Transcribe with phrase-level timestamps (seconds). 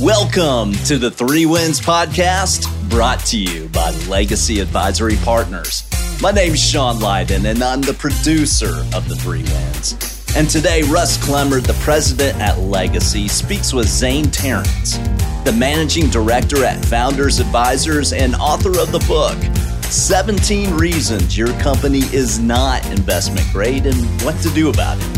[0.00, 5.88] Welcome to the Three Wins Podcast, brought to you by Legacy Advisory Partners.
[6.20, 10.24] My name's Sean Lyden, and I'm the producer of the Three Wins.
[10.36, 14.98] And today, Russ Clemmer, the president at Legacy, speaks with Zane Tarence,
[15.44, 19.38] the managing director at Founders Advisors and author of the book,
[19.92, 25.13] 17 Reasons Your Company is Not Investment Grade and What to Do About It.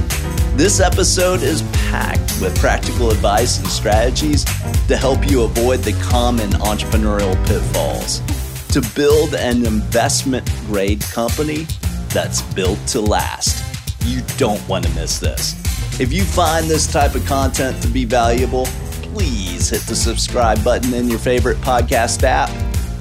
[0.56, 1.60] This episode is
[1.90, 4.42] packed with practical advice and strategies
[4.88, 8.22] to help you avoid the common entrepreneurial pitfalls
[8.68, 11.66] to build an investment grade company
[12.08, 13.62] that's built to last.
[14.06, 15.60] You don't want to miss this.
[16.00, 18.64] If you find this type of content to be valuable,
[19.12, 22.48] please hit the subscribe button in your favorite podcast app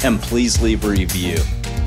[0.03, 1.37] and please leave a review.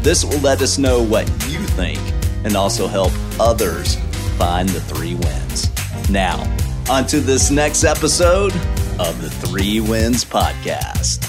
[0.01, 2.01] This will let us know what you think
[2.45, 3.99] and also help others
[4.39, 5.69] find the three wins.
[6.11, 6.41] Now,
[6.89, 8.53] on to this next episode
[9.01, 11.25] of the Three Wins Podcast.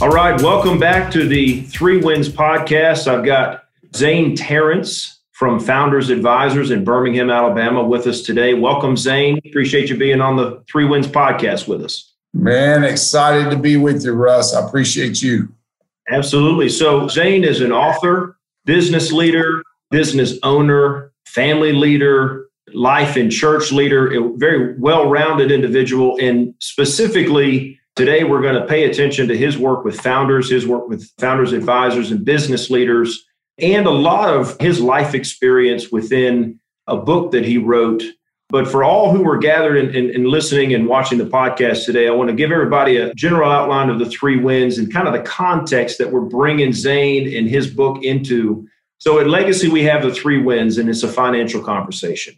[0.00, 3.06] All right, welcome back to the Three Wins Podcast.
[3.06, 3.64] I've got
[3.94, 8.54] Zane Tarence from Founders Advisors in Birmingham, Alabama, with us today.
[8.54, 9.38] Welcome, Zane.
[9.46, 12.14] Appreciate you being on the Three Wins Podcast with us.
[12.32, 14.54] Man, excited to be with you, Russ.
[14.54, 15.52] I appreciate you.
[16.08, 16.70] Absolutely.
[16.70, 24.10] So, Zane is an author, business leader, business owner, family leader, life and church leader,
[24.10, 26.16] a very well rounded individual.
[26.18, 30.88] And specifically, today we're going to pay attention to his work with founders, his work
[30.88, 33.22] with founders, advisors, and business leaders,
[33.58, 38.02] and a lot of his life experience within a book that he wrote.
[38.48, 42.08] But for all who were gathered and, and, and listening and watching the podcast today,
[42.08, 45.12] I want to give everybody a general outline of the three wins and kind of
[45.12, 48.66] the context that we're bringing Zane and his book into
[48.98, 52.34] so at Legacy, we have the three wins, and it's a financial conversation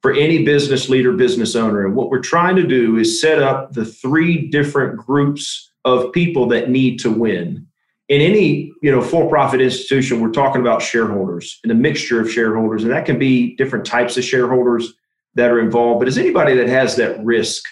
[0.00, 1.84] for any business leader, business owner.
[1.84, 6.46] And what we're trying to do is set up the three different groups of people
[6.48, 7.66] that need to win.
[8.08, 12.82] In any you know for-profit institution, we're talking about shareholders and a mixture of shareholders,
[12.82, 14.94] and that can be different types of shareholders
[15.34, 16.00] that are involved.
[16.00, 17.64] But as anybody that has that risk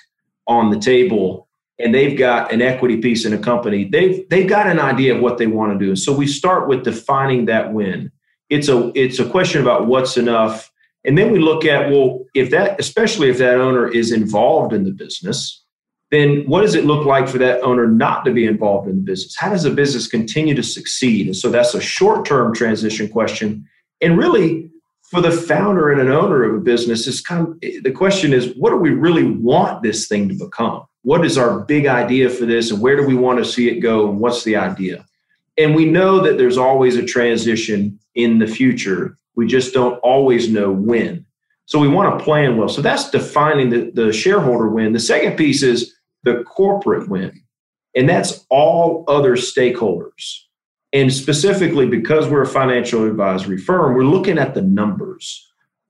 [0.47, 1.49] on the table
[1.79, 5.23] and they've got an equity piece in a company, they've they've got an idea of
[5.23, 5.97] what they want to do.
[5.97, 8.13] So we start with defining that win
[8.51, 10.71] it's a it's a question about what's enough.
[11.05, 14.85] And then we look at well if that especially if that owner is involved in
[14.85, 15.65] the business
[16.11, 19.03] then what does it look like for that owner not to be involved in the
[19.03, 19.35] business?
[19.37, 21.27] How does a business continue to succeed?
[21.27, 23.67] And so that's a short-term transition question.
[24.01, 24.71] And really
[25.11, 28.33] for the founder and an owner of a business is kind of eh, the question
[28.33, 30.85] is what do we really want this thing to become?
[31.03, 32.71] What is our big idea for this?
[32.71, 34.09] And where do we want to see it go?
[34.09, 35.05] And what's the idea
[35.59, 39.17] and we know that there's always a transition in the future.
[39.37, 41.25] We just don't always know when.
[41.67, 42.69] So we want to plan well.
[42.69, 44.93] So that's defining the, the shareholder win.
[44.93, 47.43] The second piece is the corporate win,
[47.95, 50.41] and that's all other stakeholders.
[50.93, 55.43] And specifically, because we're a financial advisory firm, we're looking at the numbers.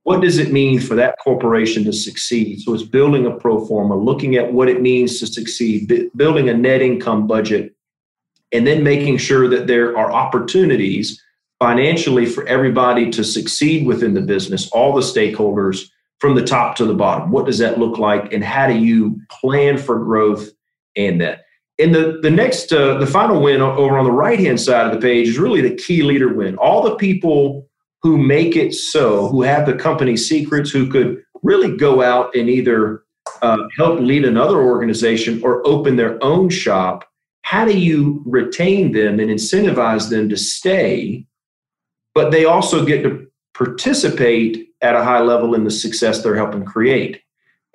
[0.05, 2.61] What does it mean for that corporation to succeed?
[2.61, 6.55] So it's building a pro forma, looking at what it means to succeed, building a
[6.55, 7.76] net income budget,
[8.57, 11.23] and then making sure that there are opportunities
[11.61, 15.91] financially for everybody to succeed within the business, all the stakeholders
[16.21, 17.31] from the top to the bottom.
[17.31, 18.33] What does that look like?
[18.33, 20.49] And how do you plan for growth
[20.97, 21.43] and that?
[21.79, 24.95] And the, the next, uh, the final win over on the right hand side of
[24.95, 26.57] the page is really the key leader win.
[26.57, 27.69] All the people
[28.01, 32.49] who make it so, who have the company secrets, who could really go out and
[32.49, 33.03] either
[33.43, 37.05] uh, help lead another organization or open their own shop.
[37.51, 41.27] How do you retain them and incentivize them to stay
[42.17, 46.65] but they also get to participate at a high level in the success they're helping
[46.65, 47.21] create.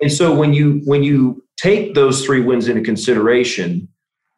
[0.02, 3.86] And so when you when you take those three wins into consideration,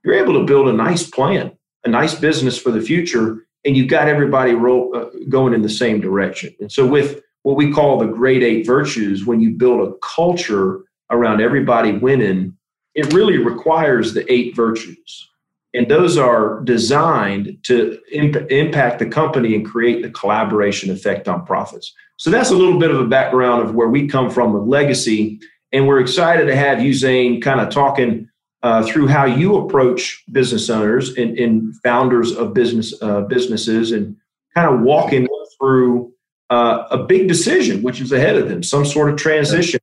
[0.04, 1.56] you're able to build a nice plan,
[1.86, 5.70] a nice business for the future, and you've got everybody roll, uh, going in the
[5.70, 6.54] same direction.
[6.60, 10.82] And so with what we call the great eight virtues, when you build a culture
[11.10, 12.58] around everybody winning,
[12.94, 15.28] it really requires the eight virtues.
[15.74, 21.44] And those are designed to imp- impact the company and create the collaboration effect on
[21.44, 21.92] profits.
[22.16, 25.40] So that's a little bit of a background of where we come from with legacy.
[25.72, 28.28] And we're excited to have you, Zane, kind of talking
[28.62, 34.16] uh, through how you approach business owners and, and founders of business uh, businesses and
[34.54, 35.26] kind of walking
[35.58, 36.12] through
[36.50, 39.80] uh, a big decision, which is ahead of them, some sort of transition,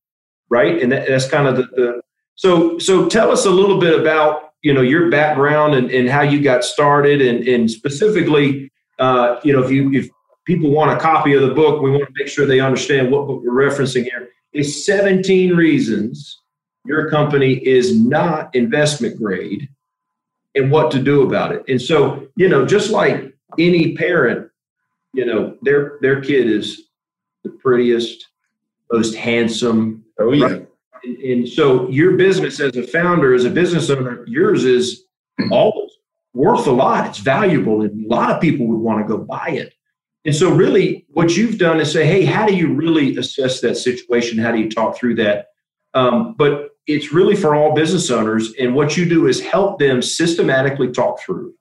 [0.49, 0.81] right?
[0.81, 2.01] And that, that's kind of the, the
[2.35, 6.21] so so tell us a little bit about you know your background and, and how
[6.21, 10.09] you got started and, and specifically uh, you know if you if
[10.45, 13.27] people want a copy of the book we want to make sure they understand what
[13.27, 16.41] book we're referencing here is 17 reasons
[16.85, 19.69] your company is not investment grade
[20.55, 21.63] and what to do about it.
[21.67, 24.49] And so, you know, just like any parent,
[25.13, 26.83] you know, their their kid is
[27.43, 28.27] the prettiest,
[28.91, 30.03] most handsome.
[30.19, 30.45] Oh yeah.
[30.45, 30.67] Right?
[31.03, 35.05] And, and, so your business as a founder, as a business owner, yours is
[35.51, 35.91] always
[36.33, 37.07] worth a lot.
[37.07, 39.73] It's valuable, and a lot of people would want to go buy it.
[40.25, 43.75] And so, really, what you've done is say, hey, how do you really assess that
[43.75, 44.37] situation?
[44.37, 45.47] How do you talk through that?
[45.93, 48.53] Um, but it's really for all business owners.
[48.59, 51.53] And what you do is help them systematically talk through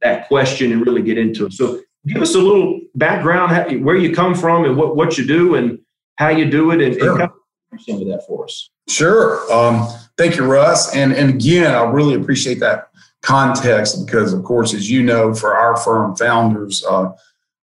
[0.00, 1.52] that question and really get into it.
[1.52, 5.54] So, give us a little background, where you come from, and what, what you do,
[5.54, 5.78] and
[6.16, 7.20] how you do it, and, sure.
[7.20, 7.30] and
[7.78, 8.70] some of that for us.
[8.88, 9.50] Sure.
[9.52, 10.94] Um, thank you, Russ.
[10.94, 12.88] And and again, I really appreciate that
[13.22, 17.10] context because, of course, as you know, for our firm founders, uh,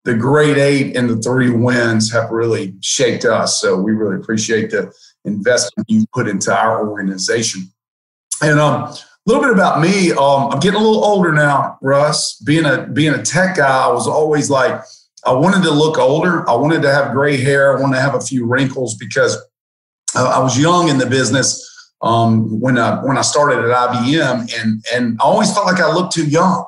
[0.05, 3.59] the great eight and the three wins have really shaped us.
[3.59, 4.91] So we really appreciate the
[5.25, 7.63] investment you put into our organization.
[8.41, 10.11] And um, a little bit about me.
[10.11, 12.39] Um, I'm getting a little older now, Russ.
[12.39, 14.81] Being a being a tech guy, I was always like,
[15.25, 16.49] I wanted to look older.
[16.49, 17.77] I wanted to have gray hair.
[17.77, 19.37] I wanted to have a few wrinkles because
[20.27, 21.65] I was young in the business
[22.01, 25.91] um, when I when I started at IBM, and and I always felt like I
[25.93, 26.65] looked too young.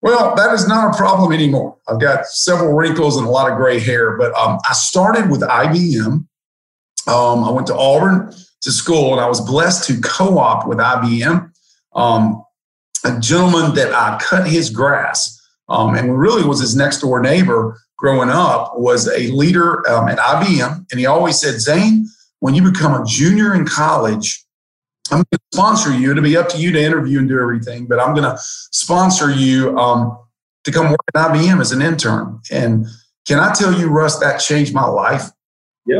[0.00, 1.76] Well, that is not a problem anymore.
[1.88, 5.40] I've got several wrinkles and a lot of gray hair, but um, I started with
[5.40, 6.24] IBM.
[7.08, 11.50] Um, I went to Auburn to school, and I was blessed to co-op with IBM.
[11.94, 12.44] Um,
[13.04, 17.80] a gentleman that I cut his grass, um, and really was his next door neighbor
[17.96, 22.06] growing up, was a leader um, at IBM, and he always said, "Zane,
[22.40, 24.44] when you become a junior in college,
[25.10, 26.10] I'm going to sponsor you.
[26.10, 29.30] It'll be up to you to interview and do everything, but I'm going to sponsor
[29.30, 30.18] you um,
[30.64, 32.40] to come work at IBM as an intern.
[32.50, 32.86] And
[33.26, 35.30] can I tell you, Russ, that changed my life?
[35.86, 35.98] Yeah.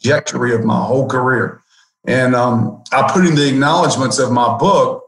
[0.00, 1.60] Trajectory of my whole career.
[2.06, 5.04] And um, I put in the acknowledgments of my book.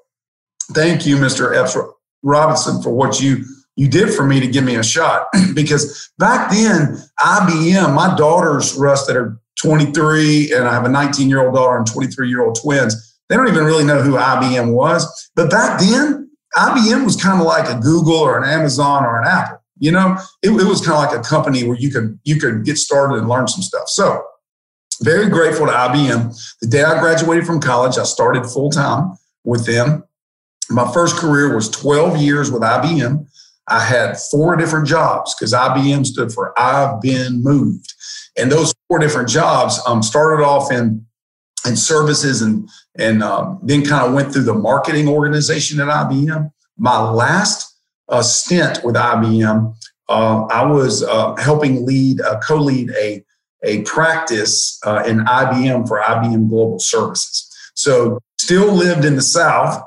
[0.73, 1.57] Thank you, Mr.
[1.57, 1.77] Epps
[2.23, 3.45] Robinson, for what you
[3.77, 5.29] you did for me to give me a shot.
[5.55, 11.29] because back then, IBM, my daughters, Russ, that are 23 and I have a 19
[11.29, 13.19] year old daughter and 23 year old twins.
[13.29, 15.31] They don't even really know who IBM was.
[15.35, 19.27] But back then, IBM was kind of like a Google or an Amazon or an
[19.27, 19.63] Apple.
[19.79, 22.65] You know, it, it was kind of like a company where you could you could
[22.65, 23.89] get started and learn some stuff.
[23.89, 24.25] So
[25.03, 26.35] very grateful to IBM.
[26.61, 30.05] The day I graduated from college, I started full time with them.
[30.71, 33.27] My first career was 12 years with IBM.
[33.69, 37.93] I had four different jobs because IBM stood for I've been moved.
[38.37, 41.07] And those four different jobs um, started off in
[41.67, 42.69] in services and
[42.99, 46.51] and um, then kind of went through the marketing organization at IBM.
[46.79, 47.75] My last
[48.09, 49.75] uh, stint with IBM,
[50.09, 53.25] uh, I was uh, helping lead, uh, co-lead a
[53.65, 57.51] a practice uh, in IBM for IBM Global Services.
[57.75, 59.83] So still lived in the South.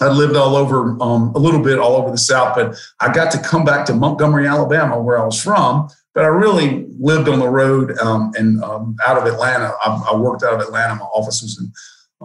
[0.00, 3.30] I lived all over, um, a little bit all over the South, but I got
[3.32, 7.40] to come back to Montgomery, Alabama, where I was from, but I really lived on
[7.40, 9.74] the road um, and um, out of Atlanta.
[9.84, 10.94] I, I, worked out of Atlanta.
[10.94, 11.70] My office was in,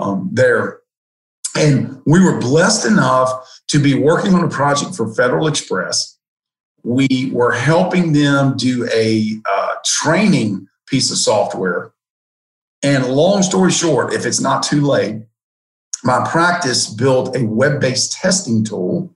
[0.02, 0.80] um, there.
[1.58, 3.30] And we were blessed enough
[3.68, 6.18] to be working on a project for Federal Express.
[6.84, 11.92] We were helping them do a uh, training piece of software.
[12.82, 15.22] And long story short, if it's not too late,
[16.06, 19.14] my practice built a web based testing tool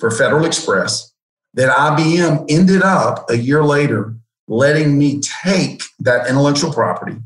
[0.00, 1.12] for Federal Express
[1.54, 4.15] that IBM ended up a year later
[4.48, 7.16] letting me take that intellectual property,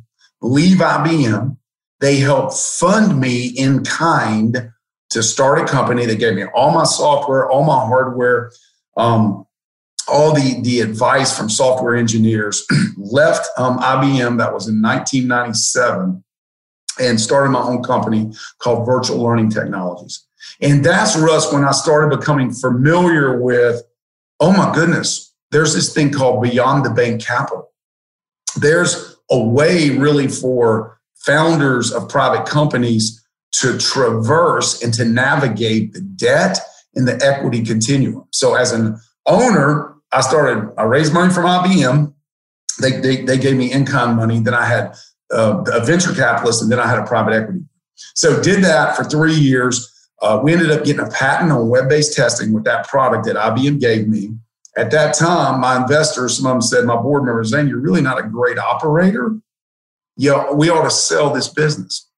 [0.40, 1.56] leave IBM.
[2.00, 4.72] They helped fund me in kind
[5.10, 6.06] to start a company.
[6.06, 8.52] They gave me all my software, all my hardware,
[8.96, 9.46] um,
[10.08, 12.64] all the, the advice from software engineers.
[12.96, 16.24] Left um, IBM, that was in 1997,
[17.00, 20.26] and started my own company called Virtual Learning Technologies.
[20.62, 23.82] And that's Russ when I started becoming familiar with
[24.40, 27.70] oh my goodness, there's this thing called beyond the bank capital.
[28.56, 36.00] There's a way really for founders of private companies to traverse and to navigate the
[36.00, 36.58] debt
[36.94, 38.24] and the equity continuum.
[38.32, 42.12] So as an owner, I started, I raised money from IBM.
[42.80, 44.40] They, they, they gave me in-kind money.
[44.40, 44.94] Then I had
[45.32, 47.60] uh, a venture capitalist and then I had a private equity.
[48.14, 49.90] So did that for three years
[50.22, 53.80] uh, we ended up getting a patent on web-based testing with that product that IBM
[53.80, 54.34] gave me.
[54.76, 58.00] At that time, my investors, some of them said, my board members, Zane, you're really
[58.00, 59.36] not a great operator.
[60.16, 62.08] Yeah, we ought to sell this business.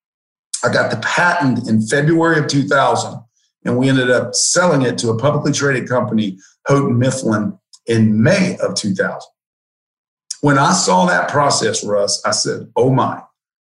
[0.65, 3.21] I got the patent in February of 2000,
[3.65, 8.57] and we ended up selling it to a publicly traded company, Houghton Mifflin, in May
[8.59, 9.21] of 2000.
[10.41, 13.23] When I saw that process, Russ, I said, oh my,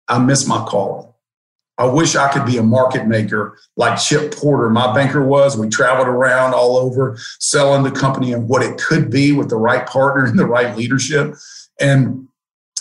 [0.07, 1.11] I missed my calling.
[1.77, 5.57] I wish I could be a market maker like Chip Porter, my banker was.
[5.57, 9.57] We traveled around all over selling the company and what it could be with the
[9.57, 11.35] right partner and the right leadership.
[11.79, 12.27] And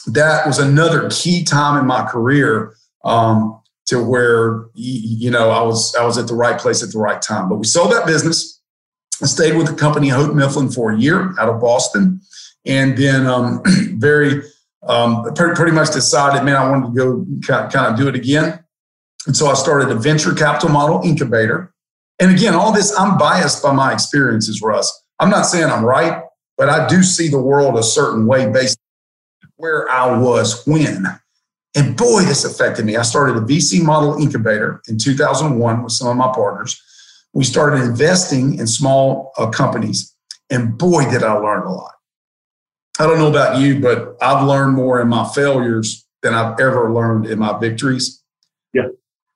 [0.07, 5.95] that was another key time in my career um, to where you know I was
[5.97, 7.49] I was at the right place at the right time.
[7.49, 8.61] But we sold that business.
[9.23, 12.21] I stayed with the company Houghton Mifflin for a year out of Boston,
[12.65, 13.63] and then um,
[13.97, 14.43] very
[14.83, 18.64] um, pretty much decided, man, I wanted to go kind of do it again.
[19.27, 21.73] And so I started a venture capital model incubator.
[22.19, 25.03] And again, all this, I'm biased by my experiences, Russ.
[25.19, 26.23] I'm not saying I'm right,
[26.57, 28.79] but I do see the world a certain way based
[29.57, 31.07] where I was when.
[31.77, 32.97] And boy, this affected me.
[32.97, 36.81] I started a VC model incubator in 2001 with some of my partners.
[37.33, 40.15] We started investing in small uh, companies.
[40.51, 41.93] And boy, did I learn a lot.
[43.01, 46.93] I don't know about you, but I've learned more in my failures than I've ever
[46.93, 48.23] learned in my victories.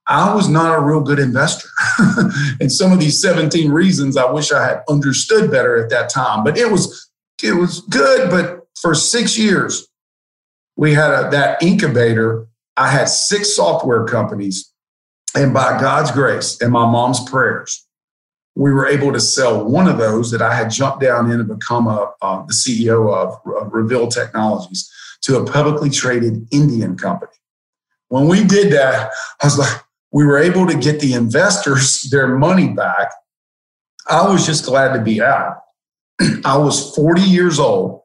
[0.08, 1.68] I was not a real good investor.
[2.60, 6.42] and some of these 17 reasons I wish I had understood better at that time.
[6.44, 7.10] But it was
[7.42, 9.86] it was good, but for six years,
[10.76, 12.48] we had a, that incubator.
[12.76, 14.72] I had six software companies.
[15.34, 17.86] And by God's grace and my mom's prayers,
[18.54, 21.48] we were able to sell one of those that I had jumped down in and
[21.48, 24.90] become a, uh, the CEO of uh, Reveal Technologies
[25.22, 27.32] to a publicly traded Indian company.
[28.08, 29.10] When we did that,
[29.40, 29.80] I was like,
[30.12, 33.10] we were able to get the investors their money back.
[34.08, 35.62] I was just glad to be out.
[36.44, 38.02] I was 40 years old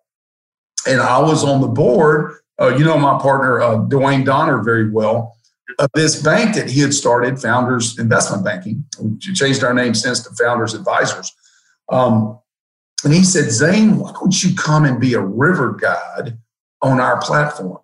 [0.86, 2.36] and I was on the board.
[2.60, 5.36] Uh, you know, my partner, uh, Dwayne Donner, very well
[5.80, 8.86] of this bank that he had started, Founders Investment Banking.
[9.00, 11.32] We changed our name since to Founders Advisors.
[11.90, 12.40] Um,
[13.04, 16.38] and he said, Zane, why don't you come and be a river guide
[16.82, 17.80] on our platform?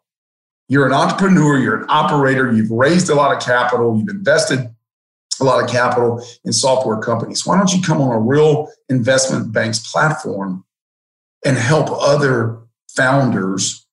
[0.69, 4.73] You're an entrepreneur, you're an operator, you've raised a lot of capital, you've invested
[5.41, 7.45] a lot of capital in software companies.
[7.45, 10.63] Why don't you come on a real investment bank's platform
[11.43, 12.59] and help other
[12.89, 13.87] founders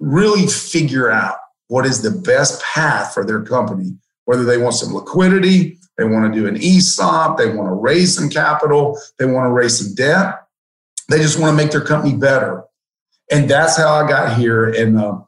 [0.00, 1.36] really figure out
[1.68, 6.32] what is the best path for their company, whether they want some liquidity, they want
[6.32, 9.94] to do an ESOP, they want to raise some capital, they want to raise some
[9.94, 10.40] debt.
[11.08, 12.64] They just want to make their company better.
[13.30, 14.68] And that's how I got here.
[14.68, 15.18] And uh,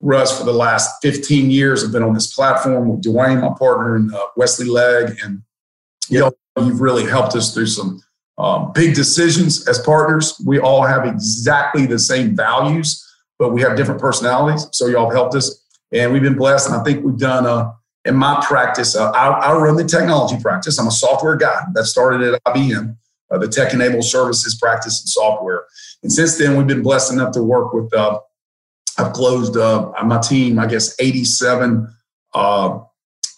[0.00, 3.96] Russ, for the last 15 years, I've been on this platform with Dwayne, my partner,
[3.96, 5.18] and uh, Wesley Legg.
[5.22, 5.42] And
[6.08, 8.00] you know, you've really helped us through some
[8.38, 10.40] um, big decisions as partners.
[10.46, 13.04] We all have exactly the same values,
[13.38, 14.68] but we have different personalities.
[14.72, 16.70] So y'all have helped us and we've been blessed.
[16.70, 17.72] And I think we've done uh,
[18.04, 18.94] in my practice.
[18.94, 20.78] Uh, I, I, run the technology practice.
[20.78, 22.96] I'm a software guy that started at IBM,
[23.30, 25.64] uh, the tech enabled services practice and software.
[26.02, 27.92] And since then, we've been blessed enough to work with.
[28.98, 31.88] I've closed uh, my team, I guess, 87
[32.34, 32.80] uh,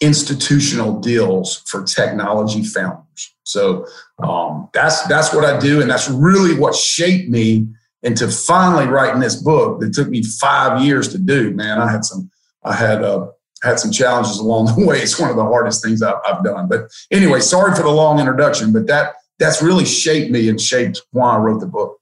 [0.01, 3.35] institutional deals for technology founders.
[3.43, 3.85] So
[4.23, 7.67] um, that's that's what I do, and that's really what shaped me
[8.03, 11.51] into finally writing this book that took me five years to do.
[11.51, 12.29] Man, I had some
[12.63, 13.27] I had uh,
[13.63, 14.99] had some challenges along the way.
[14.99, 16.67] It's one of the hardest things I've, I've done.
[16.67, 21.01] But anyway, sorry for the long introduction, but that that's really shaped me and shaped
[21.11, 22.00] why I wrote the book.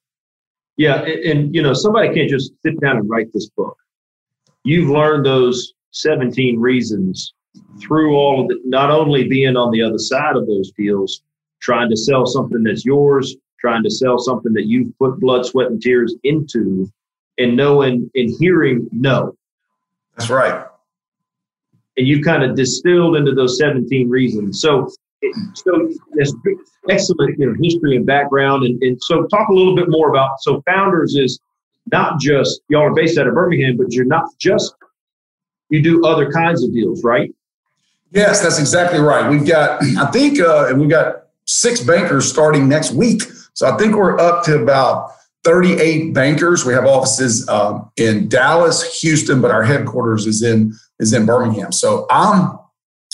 [0.79, 3.77] Yeah, and, and you know, somebody can't just sit down and write this book.
[4.63, 7.33] You've learned those 17 reasons
[7.81, 11.21] through all of the, not only being on the other side of those deals,
[11.61, 15.67] trying to sell something that's yours, trying to sell something that you've put blood, sweat,
[15.67, 16.89] and tears into,
[17.37, 19.35] and knowing and hearing no.
[20.17, 20.65] That's right.
[21.97, 24.61] And you kind of distilled into those 17 reasons.
[24.61, 24.89] So,
[25.53, 26.33] so there's
[26.89, 28.63] excellent you know, history and background.
[28.63, 31.39] And, and so, talk a little bit more about so Founders is
[31.91, 34.73] not just y'all are based out of Birmingham, but you're not just
[35.69, 37.33] you do other kinds of deals, right?
[38.11, 39.29] Yes, that's exactly right.
[39.29, 43.21] We've got, I think, uh, we've got six bankers starting next week.
[43.53, 45.11] So I think we're up to about
[45.43, 46.65] 38 bankers.
[46.65, 51.71] We have offices um, in Dallas, Houston, but our headquarters is in is in Birmingham.
[51.71, 52.57] So I'm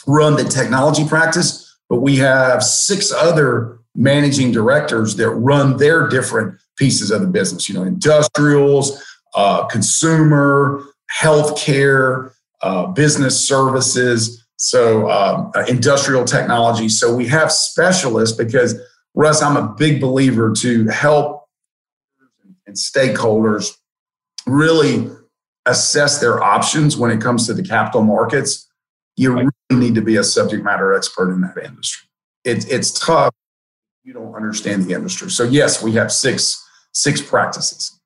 [0.07, 6.59] run the technology practice, but we have six other managing directors that run their different
[6.77, 7.69] pieces of the business.
[7.69, 9.01] You know, industrials,
[9.35, 10.83] uh, consumer,
[11.21, 14.43] healthcare, uh, business services.
[14.57, 16.89] So um, uh, industrial technology.
[16.89, 18.79] So we have specialists because
[19.13, 21.45] Russ, I'm a big believer to help
[22.67, 23.75] and stakeholders
[24.45, 25.09] really
[25.65, 28.69] assess their options when it comes to the capital markets,
[29.15, 32.07] you need to be a subject matter expert in that industry.
[32.43, 33.33] It, it's tough.
[34.03, 35.31] You don't understand the industry.
[35.31, 37.99] So yes, we have six six practices.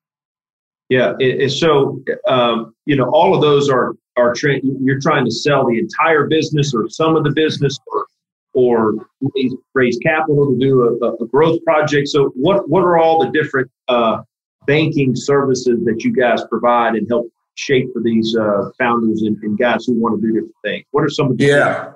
[0.88, 1.14] Yeah.
[1.20, 5.66] It, so um, you know, all of those are are tra- you're trying to sell
[5.66, 8.06] the entire business or some of the business or,
[8.54, 8.94] or
[9.34, 12.08] raise, raise capital to do a, a, growth project.
[12.08, 14.22] So what what are all the different uh,
[14.66, 17.28] banking services that you guys provide and help
[17.60, 20.84] shape for these uh, founders and, and, guys who want to do different things?
[20.90, 21.92] What are some of the yeah.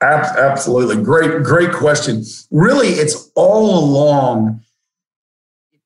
[0.00, 1.02] Absolutely.
[1.02, 2.22] Great, great question.
[2.50, 4.60] Really, it's all along.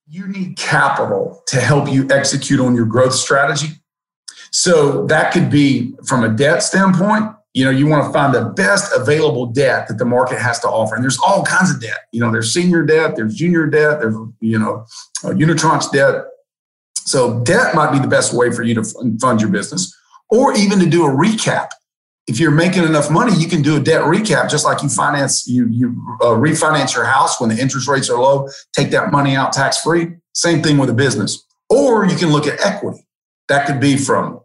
[0.06, 3.68] You need capital to help you execute on your growth strategy.
[4.50, 7.34] So that could be from a debt standpoint.
[7.54, 10.68] You know, you want to find the best available debt that the market has to
[10.68, 10.94] offer.
[10.94, 12.00] And there's all kinds of debt.
[12.12, 14.86] You know, there's senior debt, there's junior debt, there's, you know,
[15.24, 16.26] uh, unitranche debt.
[17.04, 18.84] So debt might be the best way for you to
[19.20, 19.96] fund your business
[20.30, 21.70] or even to do a recap
[22.26, 25.46] if you're making enough money, you can do a debt recap, just like you finance,
[25.46, 25.88] you you
[26.20, 28.48] uh, refinance your house when the interest rates are low.
[28.72, 30.14] Take that money out tax free.
[30.34, 33.04] Same thing with a business, or you can look at equity.
[33.48, 34.40] That could be from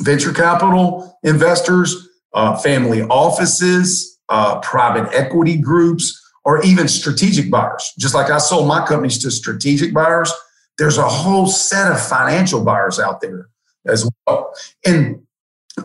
[0.00, 7.92] venture capital investors, uh, family offices, uh, private equity groups, or even strategic buyers.
[7.98, 10.32] Just like I sold my companies to strategic buyers,
[10.78, 13.48] there's a whole set of financial buyers out there
[13.86, 14.52] as well.
[14.84, 15.22] And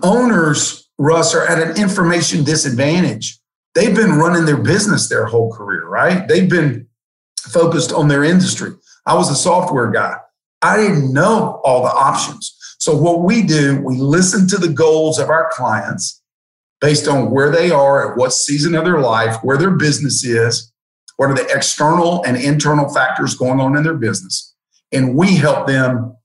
[0.03, 3.39] owners Russ, are at an information disadvantage.
[3.73, 6.27] They've been running their business their whole career, right?
[6.27, 6.87] They've been
[7.39, 8.71] focused on their industry.
[9.05, 10.17] I was a software guy.
[10.61, 12.53] I didn't know all the options.
[12.79, 16.21] So, what we do, we listen to the goals of our clients
[16.81, 20.71] based on where they are at what season of their life, where their business is,
[21.15, 24.48] what are the external and internal factors going on in their business.
[24.91, 26.15] And we help them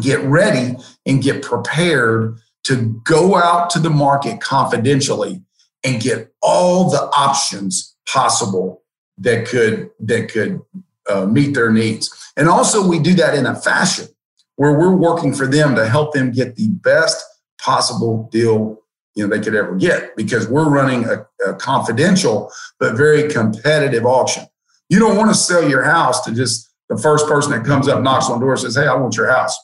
[0.00, 0.76] get ready
[1.06, 5.42] and get prepared to go out to the market confidentially
[5.84, 8.82] and get all the options possible
[9.18, 10.60] that could that could
[11.08, 12.32] uh, meet their needs.
[12.36, 14.08] And also, we do that in a fashion
[14.56, 17.24] where we're working for them to help them get the best
[17.60, 18.80] possible deal
[19.14, 24.06] you know they could ever get because we're running a, a confidential but very competitive
[24.06, 24.44] auction.
[24.88, 28.02] You don't want to sell your house to just the first person that comes up,
[28.02, 29.58] knocks on the door, says, "Hey, I want your house."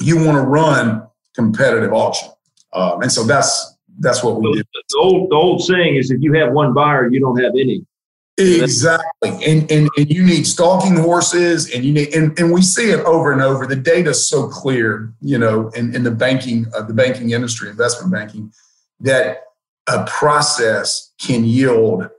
[0.00, 2.30] You want to run competitive auction.
[2.72, 4.62] Um, and so that's that's what we do.
[4.62, 7.86] The old, the old saying is if you have one buyer, you don't have any.
[8.38, 9.30] Exactly.
[9.30, 13.00] And, and, and you need stalking horses and you need, and, and we see it
[13.06, 13.66] over and over.
[13.66, 17.70] The data is so clear, you know, in, in the banking, uh, the banking industry,
[17.70, 18.52] investment banking,
[19.00, 19.44] that
[19.86, 22.10] a process can yield,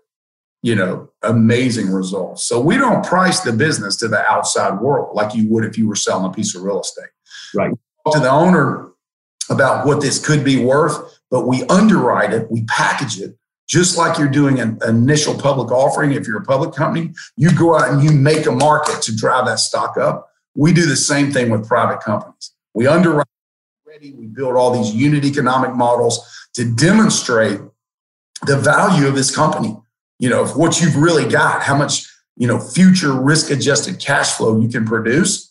[0.68, 2.44] you know, amazing results.
[2.44, 5.88] So we don't price the business to the outside world like you would if you
[5.88, 7.08] were selling a piece of real estate.
[7.56, 7.72] Right.
[8.12, 8.90] To the owner
[9.50, 13.38] about what this could be worth, but we underwrite it, we package it,
[13.70, 16.12] just like you're doing an initial public offering.
[16.12, 19.46] If you're a public company, you go out and you make a market to drive
[19.46, 20.30] that stock up.
[20.54, 22.52] We do the same thing with private companies.
[22.74, 23.26] We underwrite
[23.86, 26.20] ready, we build all these unit economic models
[26.56, 27.62] to demonstrate
[28.46, 29.78] the value of this company,
[30.20, 34.60] you know, what you've really got, how much, you know, future risk adjusted cash flow
[34.60, 35.48] you can produce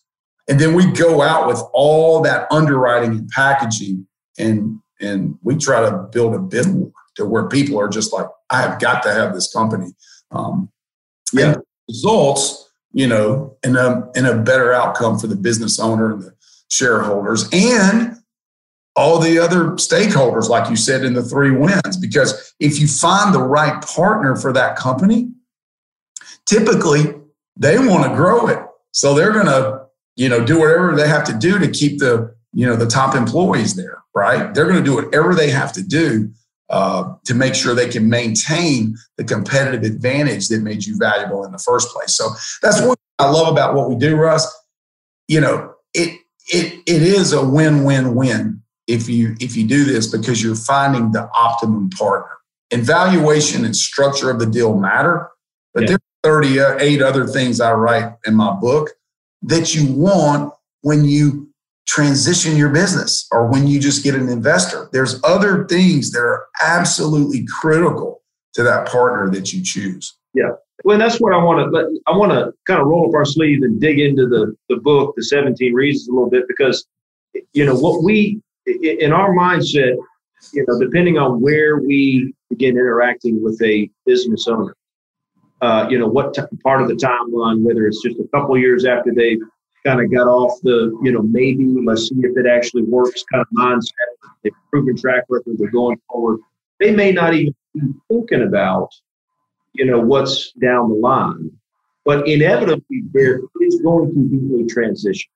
[0.49, 4.07] and then we go out with all that underwriting and packaging
[4.39, 8.27] and and we try to build a bid war to where people are just like,
[8.51, 9.93] I have got to have this company.
[10.31, 10.71] Um,
[11.33, 11.57] yeah.
[11.89, 16.35] results, you know, in a in a better outcome for the business owner and the
[16.69, 18.16] shareholders and
[18.97, 21.97] all the other stakeholders, like you said in the three wins.
[22.01, 25.31] Because if you find the right partner for that company,
[26.47, 27.15] typically
[27.57, 28.59] they want to grow it.
[28.93, 32.35] So they're going to you know, do whatever they have to do to keep the,
[32.53, 34.53] you know, the top employees there, right?
[34.55, 36.31] They're going to do whatever they have to do
[36.71, 41.53] uh, to make sure they can maintain the competitive advantage that made you valuable in
[41.53, 42.17] the first place.
[42.17, 42.31] So
[42.63, 44.51] that's what I love about what we do, Russ.
[45.29, 50.43] You know, it it it is a win-win-win if you if you do this because
[50.43, 52.31] you're finding the optimum partner.
[52.71, 55.31] And valuation and structure of the deal matter,
[55.73, 55.97] but yeah.
[56.25, 58.91] there are 38 uh, other things I write in my book
[59.43, 61.49] that you want when you
[61.87, 64.89] transition your business or when you just get an investor.
[64.93, 68.23] There's other things that are absolutely critical
[68.55, 70.17] to that partner that you choose.
[70.35, 70.51] Yeah.
[70.85, 72.01] Well, that's what I want to.
[72.07, 75.15] I want to kind of roll up our sleeves and dig into the the book,
[75.17, 76.87] the 17 Reasons, a little bit because,
[77.53, 79.97] you know, what we in our mindset,
[80.53, 84.77] you know, depending on where we begin interacting with a business owner,
[85.61, 88.85] uh, you know, what t- part of the timeline, whether it's just a couple years
[88.85, 89.41] after they've
[89.85, 93.41] kind of got off the, you know, maybe let's see if it actually works kind
[93.41, 96.41] of mindset, they've proven track record, they're going forward.
[96.81, 98.91] They may not even be thinking about,
[99.73, 101.51] you know, what's down the line.
[102.05, 105.29] But inevitably, there is going to be a transition.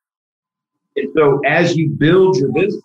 [0.96, 2.82] And so, as you build your business,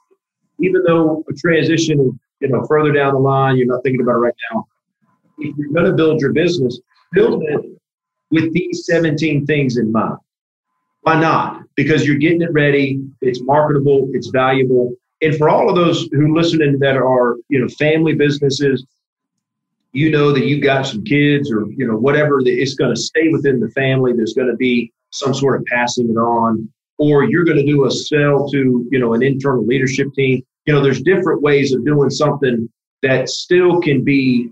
[0.59, 4.15] even though a transition is, you know, further down the line, you're not thinking about
[4.15, 4.67] it right now.
[5.37, 6.79] If you're going to build your business,
[7.11, 7.61] build it
[8.31, 10.17] with these 17 things in mind.
[11.01, 11.63] Why not?
[11.75, 14.95] Because you're getting it ready, it's marketable, it's valuable.
[15.21, 18.85] And for all of those who listening that are, you know, family businesses,
[19.93, 22.99] you know that you've got some kids or, you know, whatever, that it's going to
[22.99, 24.13] stay within the family.
[24.13, 27.85] There's going to be some sort of passing it on, or you're going to do
[27.85, 30.43] a sell to, you know, an internal leadership team.
[30.65, 32.69] You know, there's different ways of doing something
[33.01, 34.51] that still can be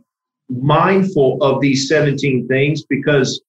[0.49, 3.41] mindful of these 17 things because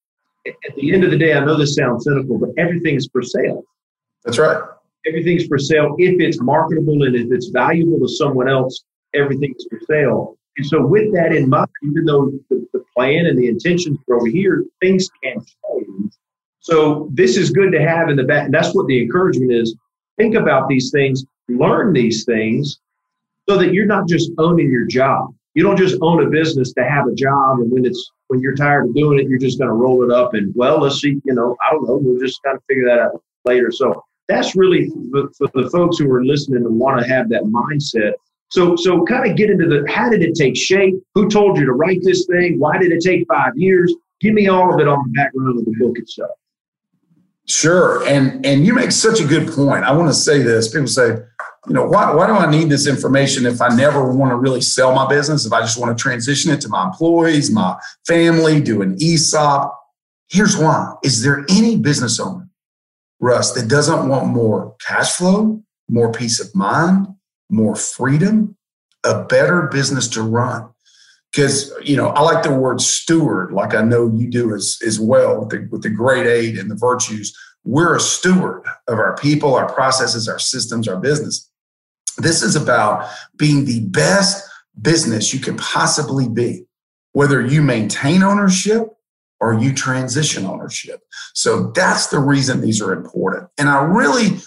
[0.47, 3.65] at the end of the day, I know this sounds cynical, but everything's for sale.
[4.25, 4.63] That's right.
[5.07, 5.95] Everything's for sale.
[5.99, 10.39] If it's marketable and if it's valuable to someone else, everything's for sale.
[10.57, 14.17] And so, with that in mind, even though the, the plan and the intentions are
[14.17, 16.13] over here, things can change.
[16.65, 18.51] So, this is good to have in the back.
[18.51, 19.77] That's what the encouragement is.
[20.17, 22.81] Think about these things, learn these things
[23.47, 25.35] so that you're not just owning your job.
[25.53, 28.55] You don't just own a business to have a job and when it's when you're
[28.55, 31.21] tired of doing it, you're just going to roll it up and well, let's see.
[31.25, 31.99] You know, I don't know.
[32.03, 33.71] We'll just kind of figure that out later.
[33.71, 38.15] So that's really for the folks who are listening and want to have that mindset.
[38.49, 40.95] So, so kind of get into the how did it take shape?
[41.15, 42.59] Who told you to write this thing?
[42.59, 43.95] Why did it take five years?
[44.21, 46.31] Give me all of it on the background of the book itself.
[47.47, 49.85] Sure, and and you make such a good point.
[49.85, 50.69] I want to say this.
[50.69, 51.19] People say,
[51.67, 54.61] you know, why, why do I need this information if I never want to really
[54.61, 55.47] sell my business?
[55.47, 59.75] If I just want to transition it to my employees, my family, do an ESOP?
[60.29, 60.95] Here's why.
[61.03, 62.49] Is there any business owner,
[63.21, 67.09] Russ, that doesn't want more cash flow, more peace of mind,
[67.51, 68.57] more freedom,
[69.05, 70.74] a better business to run?
[71.35, 75.01] Because, you know, I like the word steward, like I know you do as, as
[75.01, 77.37] well with the, with the great aid and the virtues.
[77.65, 81.51] We're a steward of our people, our processes, our systems, our business.
[82.19, 84.49] This is about being the best
[84.81, 86.67] business you can possibly be,
[87.15, 88.97] whether you maintain ownership
[89.41, 91.03] or you transition ownership.
[91.35, 93.49] So that's the reason these are important.
[93.59, 94.39] And I really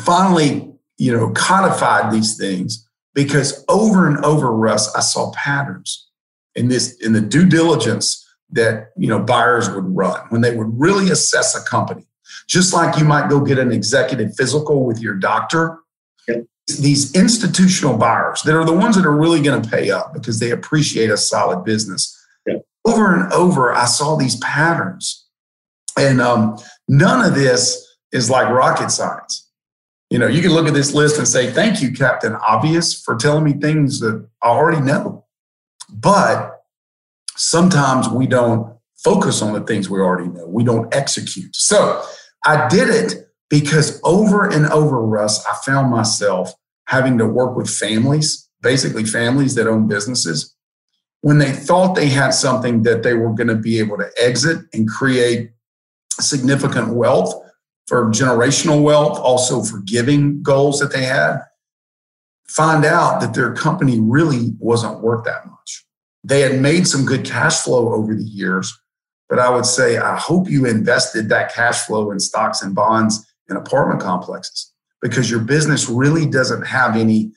[0.00, 6.08] finally, you know, codified these things because over and over, Russ, I saw patterns
[6.54, 10.70] in this in the due diligence that you know buyers would run when they would
[10.78, 12.06] really assess a company.
[12.48, 15.78] Just like you might go get an executive physical with your doctor
[16.78, 20.38] these institutional buyers that are the ones that are really going to pay up because
[20.38, 22.16] they appreciate a solid business.
[22.84, 25.26] Over and over, I saw these patterns.
[25.98, 29.49] And um, none of this is like rocket science.
[30.10, 33.16] You know, you can look at this list and say, Thank you, Captain Obvious, for
[33.16, 35.24] telling me things that I already know.
[35.88, 36.62] But
[37.36, 41.54] sometimes we don't focus on the things we already know, we don't execute.
[41.56, 42.04] So
[42.44, 46.52] I did it because over and over, Russ, I found myself
[46.86, 50.54] having to work with families, basically families that own businesses,
[51.22, 54.58] when they thought they had something that they were going to be able to exit
[54.72, 55.50] and create
[56.18, 57.34] significant wealth
[57.90, 61.40] for generational wealth, also for giving goals that they had,
[62.46, 65.84] find out that their company really wasn't worth that much.
[66.22, 68.72] They had made some good cash flow over the years,
[69.28, 73.26] but I would say, I hope you invested that cash flow in stocks and bonds
[73.48, 74.72] in apartment complexes
[75.02, 77.32] because your business really doesn't have any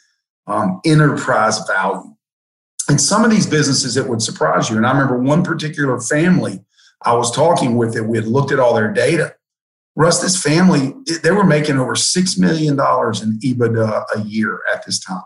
[0.45, 2.15] um, enterprise value.
[2.89, 4.77] And some of these businesses, it would surprise you.
[4.77, 6.63] And I remember one particular family
[7.01, 9.33] I was talking with that we had looked at all their data.
[9.95, 14.99] Russ, this family, they were making over $6 million in EBITDA a year at this
[14.99, 15.21] time.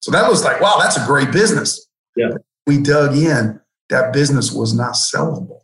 [0.00, 1.86] So that was like, wow, that's a great business.
[2.16, 2.30] Yeah.
[2.66, 5.60] We dug in, that business was not sellable.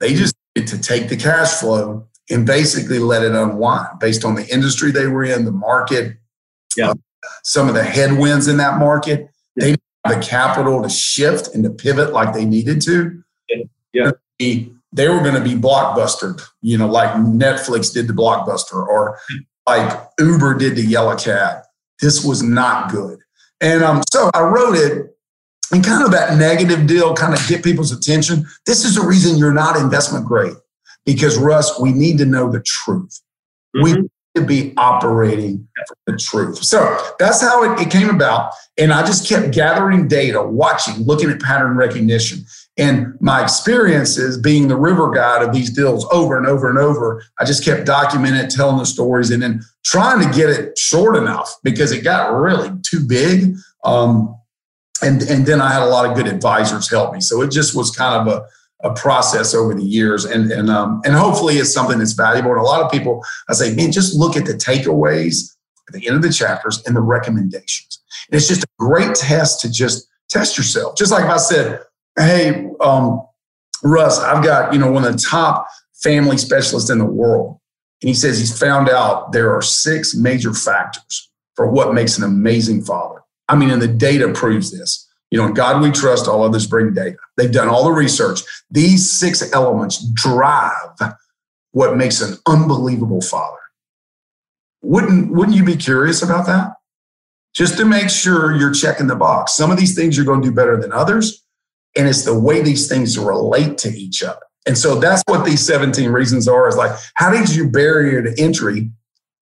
[0.00, 4.34] They just needed to take the cash flow and basically let it unwind based on
[4.34, 6.16] the industry they were in, the market,
[6.76, 6.90] yeah.
[6.90, 6.94] Uh,
[7.42, 9.30] some of the headwinds in that market.
[9.56, 9.64] Yeah.
[9.64, 13.22] They didn't have the capital to shift and to pivot like they needed to.
[13.92, 14.10] Yeah.
[14.94, 19.18] They were going to be blockbustered, you know, like Netflix did the blockbuster or
[19.66, 21.64] like Uber did the yellow cab.
[22.00, 23.18] This was not good.
[23.60, 25.16] And um, so I wrote it
[25.72, 28.46] and kind of that negative deal, kind of get people's attention.
[28.66, 30.54] This is the reason you're not investment grade
[31.04, 33.20] because Russ, we need to know the truth.
[33.74, 33.82] Mm-hmm.
[33.82, 36.64] We need to be operating for the truth.
[36.64, 38.52] So that's how it, it came about.
[38.78, 42.44] And I just kept gathering data, watching, looking at pattern recognition.
[42.76, 47.22] And my experiences being the river guide of these deals over and over and over,
[47.38, 51.16] I just kept documenting it, telling the stories, and then trying to get it short
[51.16, 53.54] enough because it got really too big.
[53.84, 54.36] Um,
[55.02, 57.20] and, and then I had a lot of good advisors help me.
[57.20, 61.00] So it just was kind of a, a process over the years and and um,
[61.06, 64.14] and hopefully it's something that's valuable and a lot of people i say man just
[64.14, 65.54] look at the takeaways
[65.88, 68.00] at the end of the chapters and the recommendations.
[68.30, 70.96] And it's just a great test to just test yourself.
[70.96, 71.80] Just like I said,
[72.16, 73.26] hey, um,
[73.82, 75.68] Russ, I've got, you know, one of the top
[76.02, 77.58] family specialists in the world.
[78.02, 82.24] And he says he's found out there are six major factors for what makes an
[82.24, 83.22] amazing father.
[83.48, 85.08] I mean, and the data proves this.
[85.30, 87.16] You know, God we trust, all others bring data.
[87.36, 88.42] They've done all the research.
[88.70, 91.14] These six elements drive
[91.72, 93.58] what makes an unbelievable father.
[94.82, 96.74] Wouldn't, wouldn't you be curious about that?
[97.54, 99.54] Just to make sure you're checking the box.
[99.54, 101.43] Some of these things you're going to do better than others.
[101.96, 104.40] And it's the way these things relate to each other.
[104.66, 108.42] And so that's what these 17 reasons are is like, how did your barrier to
[108.42, 108.90] entry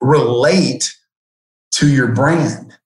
[0.00, 0.94] relate
[1.72, 2.76] to your brand?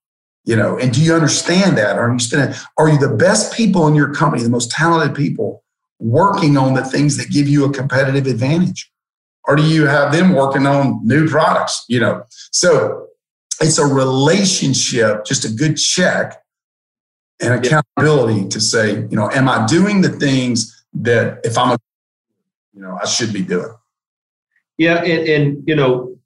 [0.45, 1.99] You know, and do you understand that?
[1.99, 5.65] Are you spending, are you the best people in your company, the most talented people
[5.99, 8.93] working on the things that give you a competitive advantage?
[9.49, 11.85] Or do you have them working on new products?
[11.89, 13.07] You know, so
[13.61, 16.43] it's a relationship, just a good check
[17.41, 21.79] and accountability to say, you know, am I doing the things that if I'm a,
[22.73, 23.73] you know, I should be doing?
[24.79, 26.17] Yeah, and, and you know,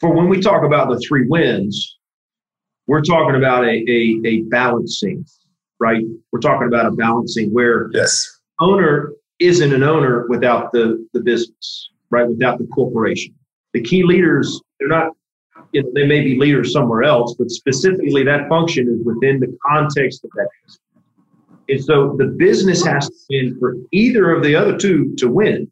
[0.00, 1.98] for when we talk about the three wins,
[2.86, 5.24] we're talking about a, a, a balancing,
[5.78, 6.04] right?
[6.30, 11.90] We're talking about a balancing where yes, owner isn't an owner without the the business,
[12.10, 12.26] right?
[12.26, 13.34] Without the corporation.
[13.72, 15.12] The key leaders, they're not
[15.72, 19.56] you know, they may be leaders somewhere else, but specifically that function is within the
[19.66, 20.48] context of that.
[21.68, 25.70] And so the business has to win for either of the other two to win,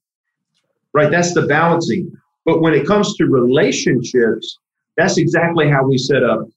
[0.94, 1.10] right?
[1.10, 2.10] That's the balancing.
[2.44, 4.58] But when it comes to relationships,
[4.96, 6.48] that's exactly how we set up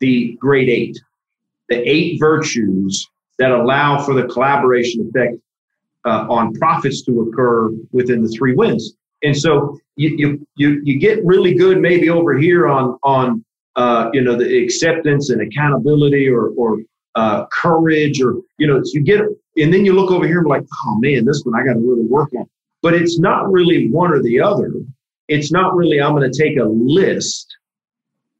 [0.00, 0.98] the great eight,
[1.68, 5.38] the eight virtues that allow for the collaboration effect
[6.04, 8.94] uh, on profits to occur within the three wins.
[9.22, 13.44] And so you, you, you, you get really good maybe over here on, on
[13.76, 16.78] uh, you know, the acceptance and accountability or, or
[17.14, 19.20] uh, courage or, you know, you get,
[19.56, 21.80] and then you look over here and like, oh man, this one I got to
[21.80, 22.48] really work on.
[22.82, 24.72] But it's not really one or the other.
[25.28, 27.56] It's not really, I'm going to take a list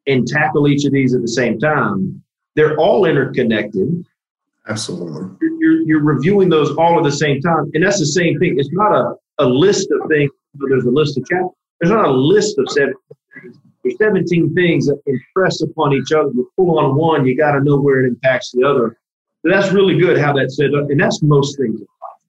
[0.07, 2.23] and tackle each of these at the same time.
[2.57, 4.05] They're all interconnected.
[4.68, 5.29] Absolutely.
[5.40, 7.71] You're, you're, you're reviewing those all at the same time.
[7.75, 8.57] And that's the same thing.
[8.59, 11.50] It's not a, a list of things there's a list of chapters.
[11.80, 12.94] There's not a list of 17
[13.34, 13.58] things.
[13.82, 16.30] There's 17 things that impress upon each other.
[16.56, 18.96] Pull on one, you got to know where it impacts the other.
[19.42, 20.90] So that's really good how that's set up.
[20.90, 22.22] And that's most things in life.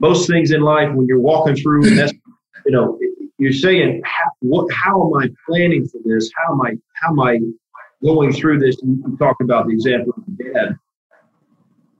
[0.00, 2.12] Most things in life, when you're walking through, and that's,
[2.66, 2.98] you know,
[3.38, 6.30] you're saying, how, what, how am I planning for this?
[6.36, 7.38] How am I, how am I
[8.04, 8.76] going through this?
[8.82, 10.76] You, talked about the example of the dad.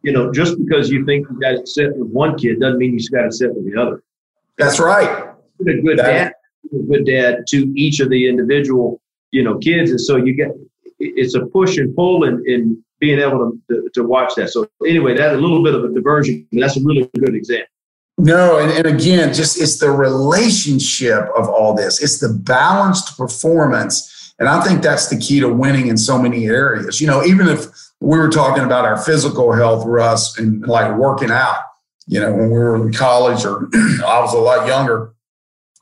[0.03, 2.93] You know, just because you think you got it set with one kid doesn't mean
[2.93, 4.03] you just got it set with the other.
[4.61, 5.29] That's right.
[5.61, 6.33] A good dad,
[6.73, 10.51] a good dad to each of the individual, you know, kids, and so you get
[10.99, 14.51] it's a push and pull and in being able to, to, to watch that.
[14.51, 16.47] So anyway, that's a little bit of a diversion.
[16.53, 17.69] That's a really good example.
[18.19, 22.03] No, and, and again, just it's the relationship of all this.
[22.03, 24.35] It's the balanced performance.
[24.39, 27.01] And I think that's the key to winning in so many areas.
[27.01, 27.65] You know, even if
[28.01, 31.63] we were talking about our physical health, Russ, and like working out,
[32.11, 33.69] you know, when we were in college or
[34.05, 35.15] I was a lot younger,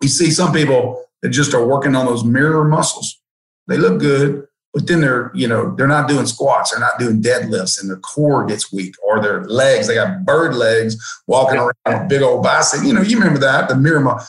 [0.03, 3.19] you see some people that just are working on those mirror muscles.
[3.67, 7.23] They look good, but then they're, you know, they're not doing squats, they're not doing
[7.23, 11.75] deadlifts, and their core gets weak, or their legs, they got bird legs walking around
[11.87, 12.85] with big old bicep.
[12.85, 14.29] You know, you remember that, the mirror muscle.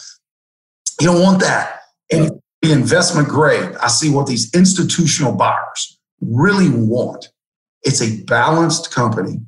[1.01, 1.81] You don't want that.
[2.13, 7.27] And the investment grade, I see what these institutional buyers really want.
[7.83, 9.41] It's a balanced company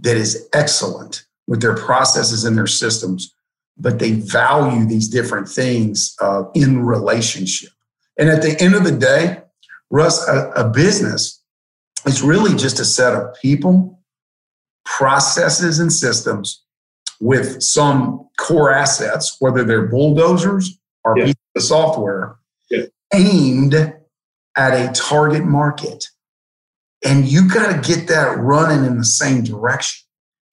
[0.00, 3.34] that is excellent with their processes and their systems,
[3.76, 7.70] but they value these different things uh, in relationship.
[8.18, 9.42] And at the end of the day,
[9.90, 11.42] Russ, a, a business
[12.06, 14.00] is really just a set of people,
[14.84, 16.62] processes, and systems
[17.20, 21.32] with some core assets, whether they're bulldozers or yeah.
[21.54, 22.36] of software,
[22.70, 22.84] yeah.
[23.14, 26.08] aimed at a target market.
[27.04, 30.05] And you got to get that running in the same direction.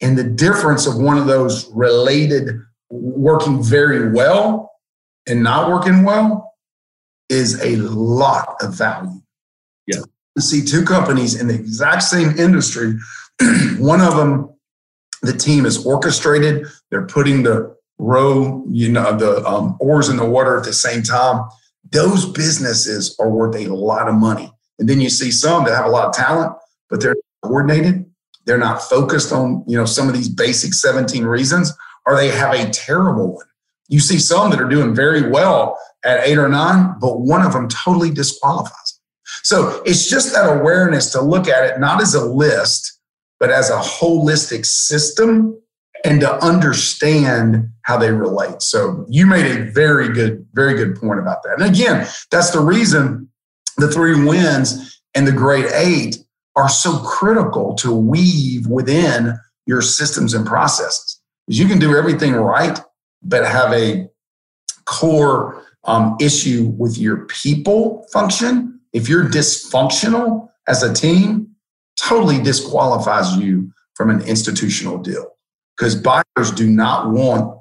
[0.03, 4.69] And the difference of one of those related working very well
[5.25, 6.53] and not working well
[7.29, 9.21] is a lot of value.
[9.87, 10.01] Yeah.
[10.35, 12.95] You see two companies in the exact same industry.
[13.77, 14.53] one of them,
[15.21, 16.67] the team is orchestrated.
[16.91, 21.01] They're putting the row, you know, the um, oars in the water at the same
[21.01, 21.45] time.
[21.91, 24.51] Those businesses are worth a lot of money.
[24.79, 26.57] And then you see some that have a lot of talent,
[26.89, 28.12] but they're coordinated
[28.45, 31.73] they're not focused on you know some of these basic 17 reasons
[32.05, 33.45] or they have a terrible one
[33.87, 37.53] you see some that are doing very well at eight or nine but one of
[37.53, 38.99] them totally disqualifies
[39.43, 42.99] So it's just that awareness to look at it not as a list,
[43.39, 45.59] but as a holistic system
[46.05, 48.61] and to understand how they relate.
[48.61, 51.59] So you made a very good, very good point about that.
[51.59, 53.29] And again, that's the reason
[53.77, 56.17] the three wins and the great eight
[56.55, 59.35] are so critical to weave within
[59.65, 61.19] your systems and processes.
[61.45, 62.79] Because you can do everything right,
[63.21, 64.07] but have a
[64.85, 68.79] core um, issue with your people function.
[68.93, 71.55] If you're dysfunctional as a team,
[71.99, 75.33] totally disqualifies you from an institutional deal
[75.77, 77.57] because buyers do not want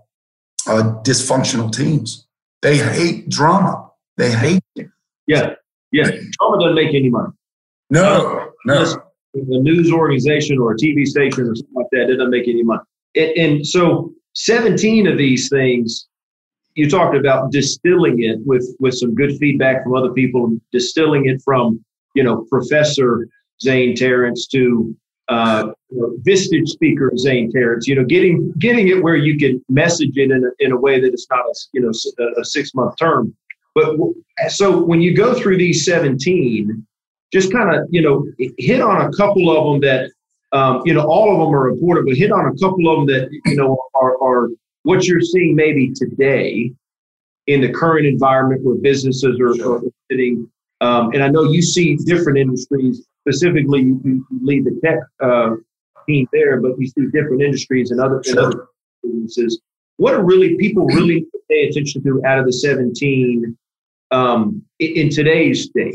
[0.67, 2.27] uh, dysfunctional teams.
[2.63, 3.91] They hate drama.
[4.17, 4.89] They hate it.
[5.27, 5.55] Yeah,
[5.91, 6.05] yeah.
[6.05, 7.33] Drama doesn't make any money.
[7.91, 9.03] No, no.
[9.35, 12.83] A news organization or a TV station or something like that, doesn't make any money.
[13.17, 16.07] And, and so, 17 of these things,
[16.75, 21.41] you talked about distilling it with with some good feedback from other people, distilling it
[21.43, 21.83] from
[22.15, 23.27] you know Professor
[23.61, 24.95] Zane Tarence to
[25.29, 27.87] uh, you know, Vistage speaker Zane Tarence.
[27.87, 31.01] You know, getting getting it where you can message it in a, in a way
[31.01, 31.93] that it's not a you know
[32.39, 33.35] a six month term.
[33.75, 33.97] But
[34.49, 36.87] so when you go through these seventeen,
[37.33, 38.27] just kind of you know
[38.59, 40.11] hit on a couple of them that
[40.53, 43.07] um, you know all of them are important, but hit on a couple of them
[43.07, 44.49] that you know are, are
[44.83, 46.73] what you're seeing maybe today
[47.47, 50.49] in the current environment where businesses are, are sitting.
[50.81, 55.57] Um, and I know you see different industries specifically you, you lead the tech uh,
[56.07, 58.39] team there, but you see different industries and other, sure.
[58.39, 58.67] and other
[59.03, 59.61] businesses.
[59.97, 63.57] What are really people really pay attention to out of the 17
[64.11, 65.95] um, in, in, today's state?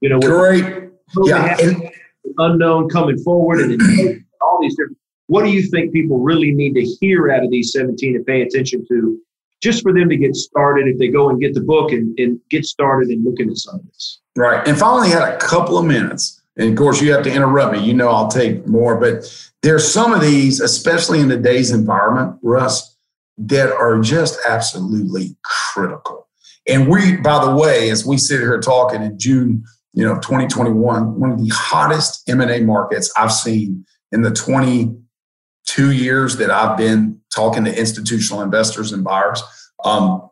[0.00, 0.90] You know, great,
[1.24, 1.90] yeah, and,
[2.38, 3.80] unknown coming forward, and
[4.40, 4.98] all these different.
[5.26, 8.40] What do you think people really need to hear out of these 17 and pay
[8.40, 9.18] attention to,
[9.62, 10.88] just for them to get started?
[10.88, 13.76] If they go and get the book and, and get started and looking at some
[13.76, 14.66] of this, right?
[14.66, 17.74] If I only had a couple of minutes, and of course, you have to interrupt
[17.74, 17.84] me.
[17.84, 19.30] You know, I'll take more, but
[19.62, 22.96] there's some of these, especially in today's environment, Russ,
[23.38, 26.26] that are just absolutely critical.
[26.68, 29.64] And we, by the way, as we sit here talking in June,
[29.98, 36.36] you know, 2021, one of the hottest M&A markets I've seen in the 22 years
[36.36, 39.42] that I've been talking to institutional investors and buyers.
[39.84, 40.30] Um,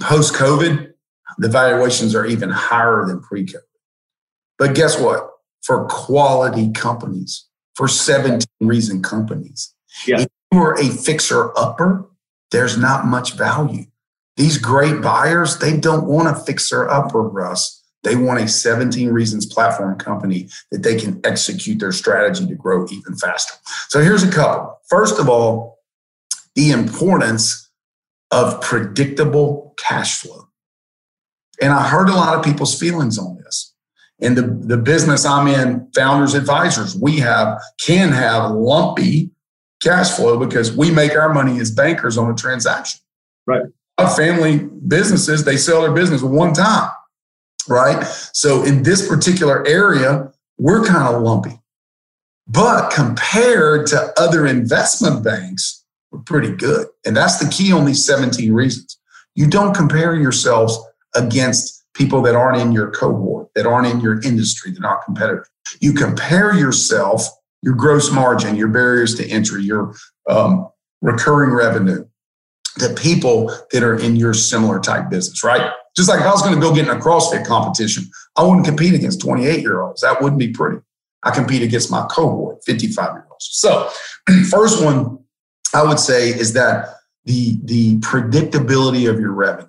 [0.00, 0.92] Post COVID,
[1.38, 3.60] the valuations are even higher than pre COVID.
[4.58, 5.30] But guess what?
[5.64, 9.74] for quality companies, for 17 reason companies.
[10.06, 10.20] Yeah.
[10.20, 12.06] If you are a fixer upper,
[12.50, 13.86] there's not much value.
[14.36, 17.82] These great buyers, they don't want a fixer upper, Russ.
[18.04, 22.86] They want a 17 reasons platform company that they can execute their strategy to grow
[22.90, 23.54] even faster.
[23.88, 24.78] So here's a couple.
[24.88, 25.78] First of all,
[26.54, 27.70] the importance
[28.30, 30.48] of predictable cash flow.
[31.60, 33.74] And I heard a lot of people's feelings on this
[34.18, 39.30] in the, the business I'm in, founders advisors, we have can have lumpy
[39.82, 43.00] cash flow because we make our money as bankers on a transaction.
[43.46, 43.66] Right.
[44.16, 46.90] Family businesses, they sell their business one time.
[47.68, 48.04] Right.
[48.32, 51.58] So in this particular area, we're kind of lumpy.
[52.46, 56.88] But compared to other investment banks, we're pretty good.
[57.06, 58.98] And that's the key on these 17 reasons.
[59.34, 60.78] You don't compare yourselves
[61.14, 65.44] against people that aren't in your cohort, that aren't in your industry, they're not competitive.
[65.80, 67.26] You compare yourself,
[67.62, 69.94] your gross margin, your barriers to entry, your
[70.28, 70.68] um,
[71.00, 72.04] recurring revenue
[72.78, 75.70] to people that are in your similar type business, right?
[75.96, 78.04] Just like if I was going to go get in a CrossFit competition,
[78.36, 80.00] I wouldn't compete against 28 year olds.
[80.00, 80.78] That wouldn't be pretty.
[81.22, 83.48] I compete against my cohort, 55 year olds.
[83.52, 83.88] So,
[84.50, 85.18] first one
[85.74, 86.88] I would say is that
[87.24, 89.68] the, the predictability of your revenue.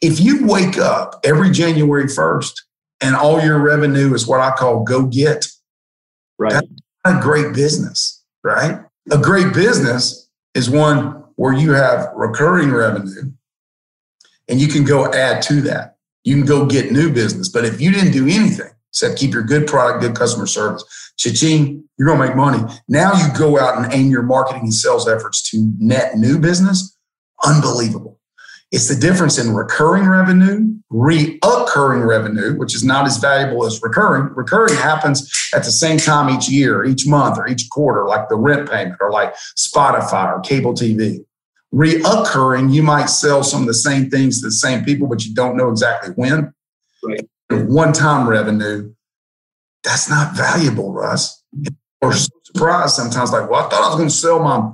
[0.00, 2.52] If you wake up every January 1st
[3.00, 5.48] and all your revenue is what I call go get,
[6.38, 6.52] right.
[6.52, 6.66] that's
[7.04, 8.80] a great business, right?
[9.10, 13.32] A great business is one where you have recurring revenue
[14.52, 15.96] and you can go add to that.
[16.24, 17.48] You can go get new business.
[17.48, 20.84] But if you didn't do anything except keep your good product, good customer service,
[21.16, 22.62] cha-ching, you're going to make money.
[22.86, 26.94] Now you go out and aim your marketing and sales efforts to net new business.
[27.42, 28.20] Unbelievable.
[28.70, 34.34] It's the difference in recurring revenue, reoccurring revenue, which is not as valuable as recurring.
[34.34, 38.36] Recurring happens at the same time each year, each month, or each quarter, like the
[38.36, 41.24] rent payment or like Spotify or cable TV.
[41.72, 45.34] Reoccurring, you might sell some of the same things to the same people, but you
[45.34, 46.52] don't know exactly when.
[47.02, 47.28] Right.
[47.50, 48.92] One time revenue,
[49.82, 51.42] that's not valuable, Russ.
[52.00, 54.72] Or surprised sometimes, like, well, I thought I was going to sell my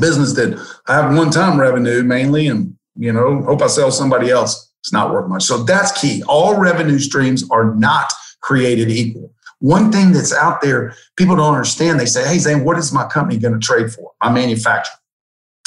[0.00, 4.30] business that I have one time revenue mainly and you know, hope I sell somebody
[4.30, 4.70] else.
[4.80, 5.44] It's not worth much.
[5.44, 6.22] So that's key.
[6.26, 9.32] All revenue streams are not created equal.
[9.60, 12.00] One thing that's out there, people don't understand.
[12.00, 14.10] They say, hey, Zane, what is my company going to trade for?
[14.20, 14.96] My manufacturer.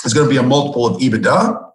[0.06, 1.72] It's going to be a multiple of EBITDA,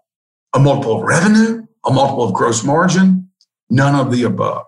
[0.55, 3.28] a multiple of revenue, a multiple of gross margin,
[3.68, 4.66] none of the above.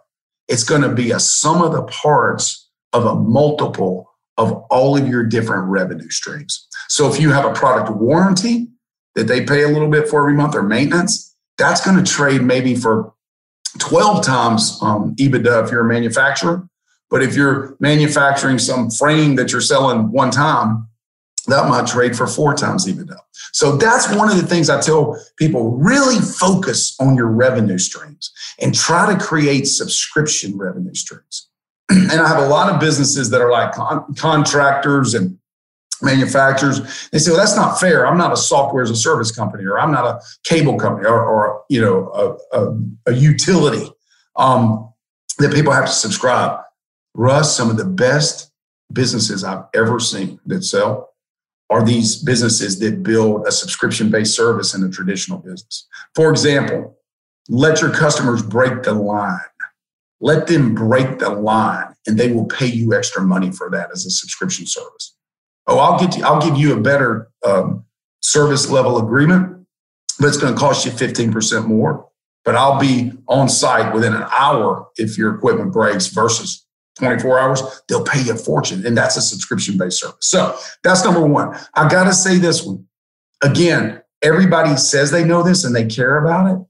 [0.48, 5.06] It's going to be a sum of the parts of a multiple of all of
[5.06, 6.66] your different revenue streams.
[6.88, 8.68] So if you have a product warranty
[9.14, 12.42] that they pay a little bit for every month or maintenance, that's going to trade
[12.42, 13.14] maybe for
[13.78, 16.68] 12 times um, EBITDA if you're a manufacturer.
[17.10, 20.88] But if you're manufacturing some frame that you're selling one time,
[21.46, 23.16] that might trade for four times EBITDA.
[23.52, 28.32] So that's one of the things I tell people really focus on your revenue streams
[28.60, 31.48] and try to create subscription revenue streams.
[31.90, 35.38] and I have a lot of businesses that are like con- contractors and
[36.02, 37.08] manufacturers.
[37.10, 38.06] They say, well, that's not fair.
[38.06, 41.24] I'm not a software as a service company, or I'm not a cable company, or,
[41.24, 43.90] or you know, a, a, a utility
[44.36, 44.92] um,
[45.38, 46.60] that people have to subscribe.
[47.14, 48.50] Russ, some of the best
[48.92, 51.11] businesses I've ever seen that sell
[51.72, 55.88] are these businesses that build a subscription based service in a traditional business.
[56.14, 56.98] For example,
[57.48, 59.40] let your customers break the line.
[60.20, 64.04] Let them break the line and they will pay you extra money for that as
[64.04, 65.16] a subscription service.
[65.66, 67.86] Oh, I'll get you, I'll give you a better um,
[68.20, 69.66] service level agreement,
[70.20, 72.06] but it's going to cost you 15% more.
[72.44, 76.66] But I'll be on site within an hour if your equipment breaks versus
[77.02, 78.86] 24 hours, they'll pay you a fortune.
[78.86, 80.16] And that's a subscription based service.
[80.20, 81.56] So that's number one.
[81.74, 82.86] I got to say this one.
[83.42, 86.64] Again, everybody says they know this and they care about it,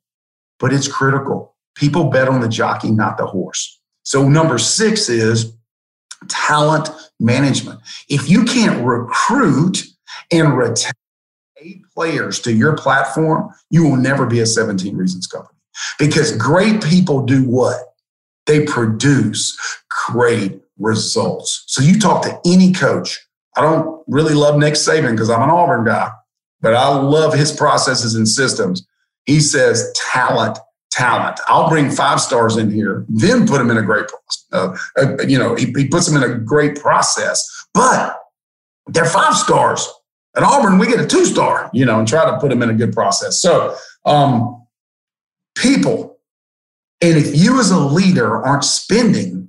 [0.58, 1.54] but it's critical.
[1.74, 3.80] People bet on the jockey, not the horse.
[4.04, 5.54] So number six is
[6.28, 6.88] talent
[7.20, 7.80] management.
[8.08, 9.84] If you can't recruit
[10.30, 10.92] and retain
[11.94, 15.58] players to your platform, you will never be a 17 Reasons company.
[15.98, 17.76] Because great people do what?
[18.46, 19.56] They produce
[20.06, 21.64] great results.
[21.66, 23.18] So you talk to any coach.
[23.56, 26.10] I don't really love Nick Saban because I'm an Auburn guy,
[26.60, 28.86] but I love his processes and systems.
[29.24, 30.58] He says talent,
[30.90, 31.38] talent.
[31.46, 34.06] I'll bring five stars in here, then put them in a great,
[34.52, 37.46] uh, uh, you know, he, he puts them in a great process.
[37.74, 38.18] But
[38.86, 39.88] they're five stars.
[40.34, 42.70] At Auburn, we get a two star, you know, and try to put them in
[42.70, 43.40] a good process.
[43.40, 43.76] So,
[44.06, 44.66] um,
[45.56, 46.18] people,
[47.02, 49.41] and if you as a leader aren't spending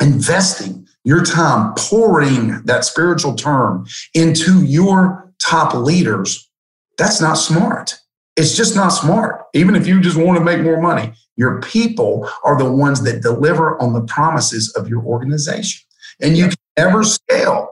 [0.00, 6.50] investing your time pouring that spiritual term into your top leaders,
[6.98, 7.98] that's not smart.
[8.36, 9.44] It's just not smart.
[9.54, 13.22] Even if you just want to make more money, your people are the ones that
[13.22, 15.86] deliver on the promises of your organization.
[16.20, 17.70] And you can never scale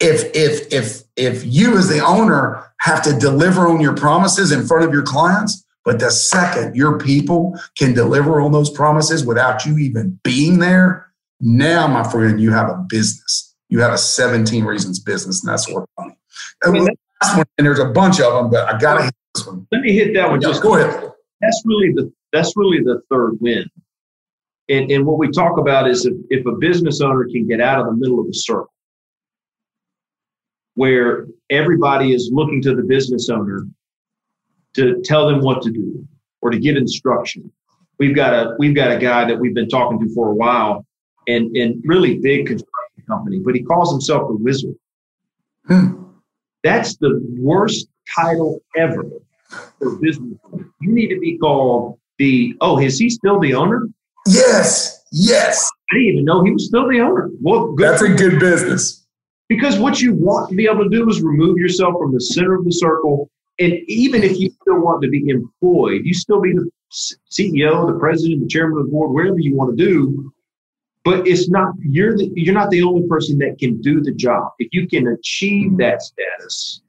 [0.00, 4.66] if if if if you as the owner have to deliver on your promises in
[4.66, 9.64] front of your clients but the second your people can deliver on those promises without
[9.66, 11.07] you even being there
[11.40, 13.54] now, my friend, you have a business.
[13.68, 16.16] You have a 17 reasons business, and that's worth money.
[16.62, 16.88] And, I mean,
[17.34, 19.66] one, and there's a bunch of them, but I got to hit this one.
[19.70, 20.40] Let me hit that one.
[20.40, 21.10] Yeah, just go ahead.
[21.40, 23.64] That's really the that's really the third win.
[24.68, 27.80] And, and what we talk about is if, if a business owner can get out
[27.80, 28.72] of the middle of the circle,
[30.74, 33.66] where everybody is looking to the business owner
[34.74, 36.06] to tell them what to do
[36.42, 37.50] or to give instruction.
[37.98, 40.86] We've got a we've got a guy that we've been talking to for a while
[41.28, 44.74] and, and really big construction company, but he calls himself the wizard.
[45.66, 46.02] Hmm.
[46.64, 49.04] That's the worst title ever
[49.78, 50.38] for business.
[50.80, 53.86] You need to be called the, oh, is he still the owner?
[54.26, 55.70] Yes, yes.
[55.92, 57.30] I didn't even know he was still the owner.
[57.40, 59.06] Well, that's a good business.
[59.48, 62.54] Because what you want to be able to do is remove yourself from the center
[62.54, 63.30] of the circle.
[63.58, 66.70] And even if you still want to be employed, you still be the
[67.30, 70.32] CEO, the president, the chairman of the board, wherever you want to do
[71.08, 74.52] but it's not you're the, you're not the only person that can do the job.
[74.58, 75.76] If you can achieve mm-hmm.
[75.78, 76.82] that status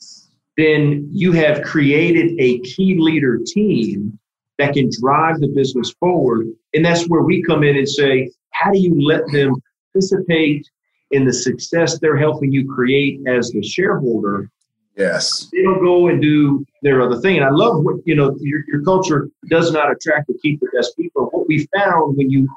[0.60, 4.20] then you have created a key leader team
[4.58, 6.48] that can drive the business forward.
[6.74, 9.54] And that's where we come in and say how do you let them
[9.94, 10.68] participate
[11.12, 14.50] in the success they're helping you create as the shareholder?
[14.98, 15.48] Yes.
[15.54, 17.38] They don't go and do their other thing.
[17.38, 20.68] And i love what you know your, your culture does not attract or keep the
[20.76, 21.30] best people.
[21.32, 22.50] What we found when you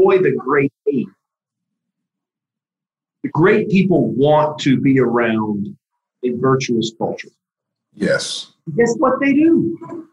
[0.00, 1.08] employ the great eight.
[3.22, 5.76] The great people want to be around
[6.24, 7.28] a virtuous culture.
[7.92, 8.52] Yes.
[8.76, 10.06] Guess what they do?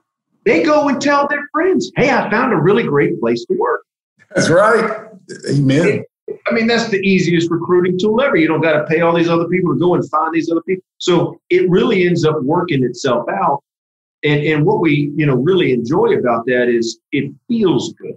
[0.45, 3.81] They go and tell their friends, hey, I found a really great place to work.
[4.35, 5.07] That's right.
[5.49, 6.03] Amen.
[6.47, 8.35] I mean, that's the easiest recruiting tool ever.
[8.35, 10.61] You don't got to pay all these other people to go and find these other
[10.67, 10.83] people.
[10.97, 13.63] So it really ends up working itself out.
[14.23, 18.15] and, and what we, you know, really enjoy about that is it feels good.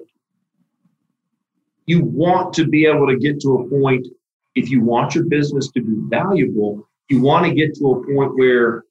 [1.91, 4.07] You want to be able to get to a point,
[4.55, 8.37] if you want your business to be valuable, you want to get to a point
[8.37, 8.85] where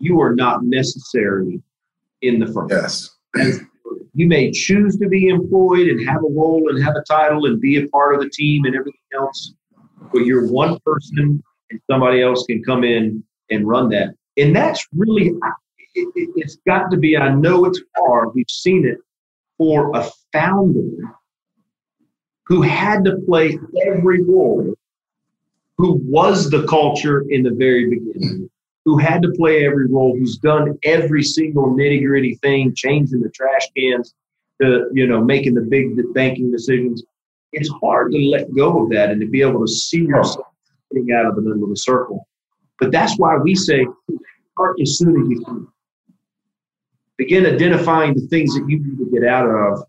[0.00, 1.62] you are not necessary
[2.20, 2.68] in the firm.
[2.68, 3.08] Yes.
[4.12, 7.58] You may choose to be employed and have a role and have a title and
[7.58, 9.54] be a part of the team and everything else,
[10.12, 14.14] but you're one person and somebody else can come in and run that.
[14.36, 15.32] And that's really,
[15.94, 18.98] it, has got to be, I know it's hard, we've seen it
[19.56, 20.90] for a founder
[22.46, 24.74] who had to play every role,
[25.78, 28.50] who was the culture in the very beginning,
[28.84, 33.30] who had to play every role, who's done every single nitty gritty thing, changing the
[33.30, 34.14] trash cans
[34.60, 37.02] to, you know, making the big banking decisions.
[37.52, 40.46] It's hard to let go of that and to be able to see yourself
[40.92, 42.26] getting out of the middle of the circle.
[42.78, 43.86] But that's why we say
[44.52, 45.68] start as soon as you can.
[47.18, 49.84] Begin identifying the things that you need to get out of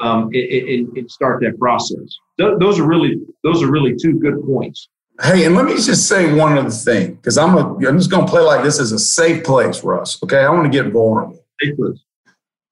[0.00, 2.18] um, and, and, start that process.
[2.38, 4.88] Those are really those are really two good points.
[5.22, 8.26] Hey, and let me just say one other thing, because I'm a, I'm just going
[8.26, 10.20] to play like this is a safe place, Russ.
[10.24, 11.38] Okay, I want to get vulnerable.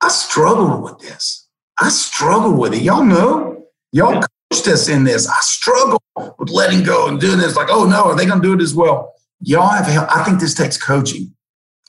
[0.01, 1.47] I struggle with this.
[1.79, 2.81] I struggle with it.
[2.81, 4.21] Y'all know, y'all yeah.
[4.51, 5.27] coached us in this.
[5.27, 6.03] I struggle
[6.37, 7.55] with letting go and doing this.
[7.55, 9.13] Like, oh no, are they going to do it as well?
[9.39, 10.09] Y'all have.
[10.09, 11.33] I think this takes coaching.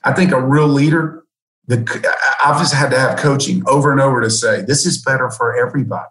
[0.05, 1.24] I think a real leader.
[1.67, 1.79] The
[2.45, 5.57] I've just had to have coaching over and over to say this is better for
[5.57, 6.11] everybody,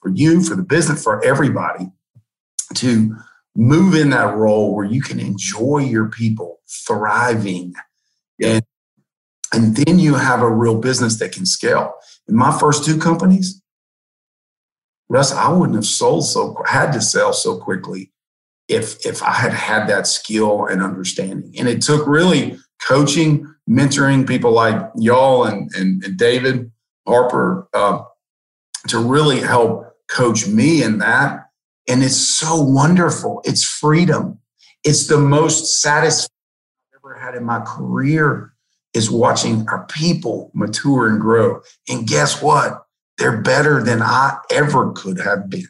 [0.00, 1.90] for you, for the business, for everybody
[2.74, 3.16] to
[3.56, 7.74] move in that role where you can enjoy your people thriving.
[8.42, 8.64] And
[9.54, 11.94] and then you have a real business that can scale.
[12.28, 13.62] In my first two companies
[15.12, 18.10] russ i wouldn't have sold so had to sell so quickly
[18.66, 21.52] if if i had had that skill and understanding.
[21.58, 26.70] And it took really coaching mentoring people like y'all and and, and david
[27.06, 28.02] harper uh,
[28.88, 31.42] to really help coach me in that
[31.88, 33.40] and it's so wonderful.
[33.44, 34.38] It's freedom.
[34.84, 36.28] It's the most satisfying
[36.92, 38.52] I've ever had in my career
[38.94, 41.60] is watching our people mature and grow.
[41.88, 42.84] And guess what?
[43.18, 45.66] They're better than I ever could have been.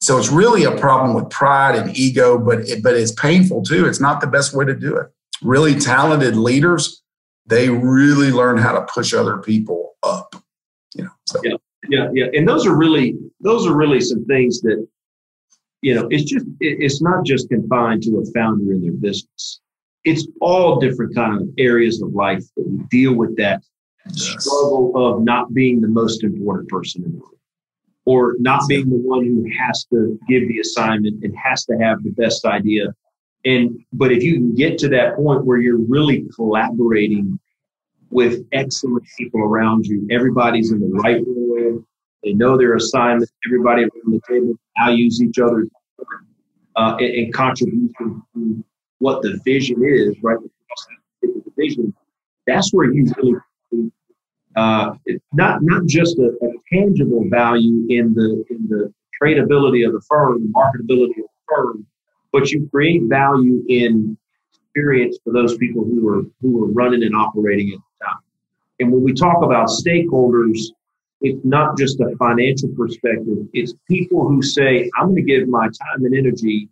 [0.00, 3.86] So it's really a problem with pride and ego, but it, but it's painful too.
[3.86, 5.08] It's not the best way to do it.
[5.42, 7.02] Really talented leaders,
[7.46, 10.34] they really learn how to push other people up.
[10.94, 11.10] You know.
[11.26, 11.40] So.
[11.44, 11.56] Yeah,
[11.88, 12.26] yeah, yeah.
[12.34, 14.86] And those are really those are really some things that
[15.82, 19.60] you know, it's just it's not just confined to a founder in their business.
[20.04, 23.62] It's all different kind of areas of life that we deal with that
[24.12, 24.44] yes.
[24.44, 27.38] struggle of not being the most important person in the room,
[28.04, 32.02] or not being the one who has to give the assignment and has to have
[32.02, 32.94] the best idea.
[33.46, 37.38] And but if you can get to that point where you're really collaborating
[38.10, 41.84] with excellent people around you, everybody's in the right role.
[42.24, 43.30] They know their assignment.
[43.46, 45.64] Everybody around the table values each other
[46.74, 48.64] uh, and, and, contribution to
[48.98, 50.38] what the vision is, right?
[51.22, 51.94] The vision.
[52.48, 53.90] That's where you really
[54.56, 54.94] uh,
[55.32, 58.92] not not just a, a, tangible value in the in the
[59.22, 61.86] tradability of the firm, the marketability of the firm,
[62.36, 64.16] but you create value in
[64.52, 68.18] experience for those people who are who are running and operating at the time.
[68.78, 70.58] And when we talk about stakeholders,
[71.22, 73.38] it's not just a financial perspective.
[73.54, 76.68] It's people who say, I'm going to give my time and energy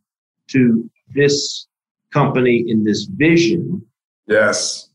[0.48, 1.66] to this
[2.12, 3.82] company in this vision.
[4.26, 4.90] Yes.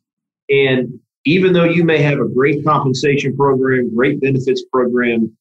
[0.51, 5.35] And even though you may have a great compensation program, great benefits program,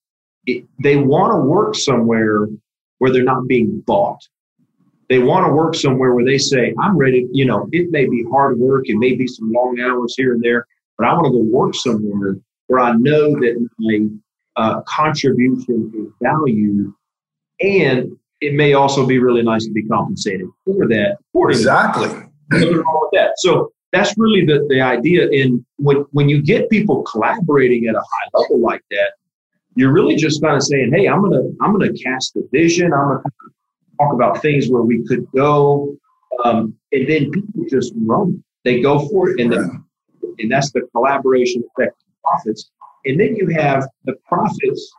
[0.47, 2.49] it, they want to work somewhere
[2.97, 4.27] where they're not being bought.
[5.09, 7.27] They want to work somewhere where they say, I'm ready.
[7.33, 10.43] You know, it may be hard work, it may be some long hours here and
[10.43, 10.67] there,
[10.99, 12.37] but I want to go work somewhere
[12.67, 14.07] where I know that my
[14.57, 16.93] uh, contribution is valued,
[17.61, 21.19] and it may also be really nice to be compensated for that.
[21.59, 22.09] Exactly.
[22.51, 23.33] Wrong with that.
[23.39, 25.29] So that's really the, the idea.
[25.31, 29.13] And when when you get people collaborating at a high level like that,
[29.75, 32.93] you're really just kind of saying, "Hey, I'm gonna I'm gonna cast the vision.
[32.93, 33.23] I'm gonna
[34.01, 35.97] talk about things where we could go."
[36.45, 38.43] Um, and then people just run.
[38.65, 39.85] They go for it, and then,
[40.39, 42.71] and that's the collaboration effect profits.
[43.05, 44.93] And then you have the profits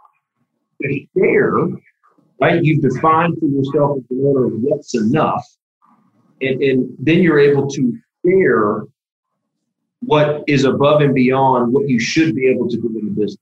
[0.81, 1.53] to share,
[2.41, 2.63] right?
[2.63, 5.45] You've defined for yourself as an owner what's enough.
[6.41, 8.83] And, and then you're able to share
[9.99, 13.37] what is above and beyond what you should be able to do in the business.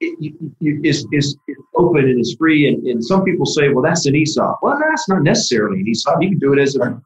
[0.00, 2.68] It, it's, it's, it's, open and it's free.
[2.68, 4.58] And, and some people say, well, that's an ESOP.
[4.62, 6.22] Well, that's not necessarily an ESOP.
[6.22, 7.00] You can do it as a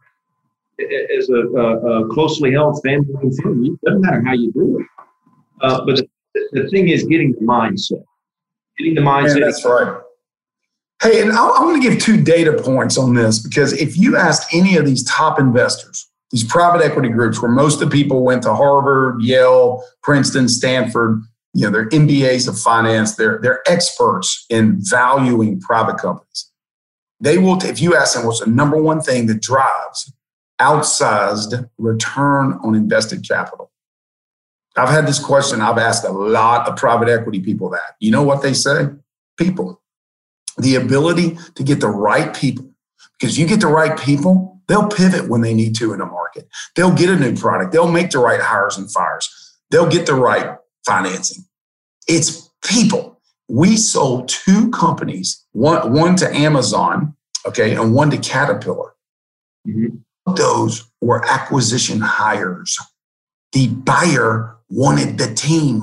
[1.19, 3.13] as a, a, a closely held family
[3.43, 3.65] firm.
[3.65, 4.87] It doesn't matter how you do it.
[5.61, 6.09] Uh, but the,
[6.53, 8.03] the, thing is getting the mindset.
[8.79, 9.41] Getting the mindset.
[9.41, 10.01] Man, that's right.
[11.03, 14.17] Hey, and I, I want to give two data points on this because if you
[14.17, 18.23] ask any of these top investors, these private equity groups where most of the people
[18.23, 21.23] went to Harvard, Yale, Princeton, Stanford,
[21.53, 26.51] you know, they're MBAs of finance, they're, they're experts in valuing private companies.
[27.21, 30.13] They will, if you ask them what's the number one thing that drives
[30.61, 33.73] outsized return on invested capital.
[34.77, 37.97] I've had this question, I've asked a lot of private equity people that.
[37.99, 38.89] You know what they say?
[39.37, 39.81] People.
[40.59, 42.71] The ability to get the right people.
[43.19, 46.49] Because you get the right people, they'll pivot when they need to in a market.
[46.77, 47.73] They'll get a new product.
[47.73, 49.29] They'll make the right hires and fires.
[49.71, 50.57] They'll get the right
[50.87, 51.45] financing.
[52.09, 53.21] It's people.
[53.49, 57.15] We sold two companies, one, one to Amazon,
[57.47, 58.95] okay, and one to Caterpillar.
[59.67, 59.97] Mm-hmm
[60.37, 62.79] those were acquisition hires.
[63.53, 65.83] The buyer wanted the team.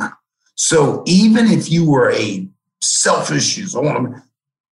[0.56, 2.48] So even if you were a
[2.82, 3.58] selfish,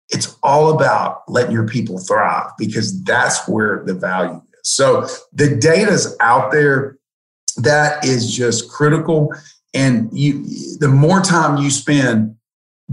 [0.10, 4.72] it's all about letting your people thrive because that's where the value is.
[4.72, 6.98] So the data's out there.
[7.58, 9.34] That is just critical.
[9.74, 12.36] And you, the more time you spend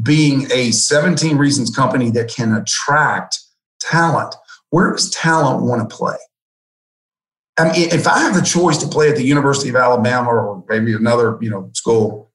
[0.02, 3.38] being a 17 reasons company that can attract
[3.80, 4.34] talent,
[4.70, 6.16] where does talent want to play?
[7.58, 10.64] I mean, if I have the choice to play at the University of Alabama or
[10.68, 12.30] maybe another, you know, school,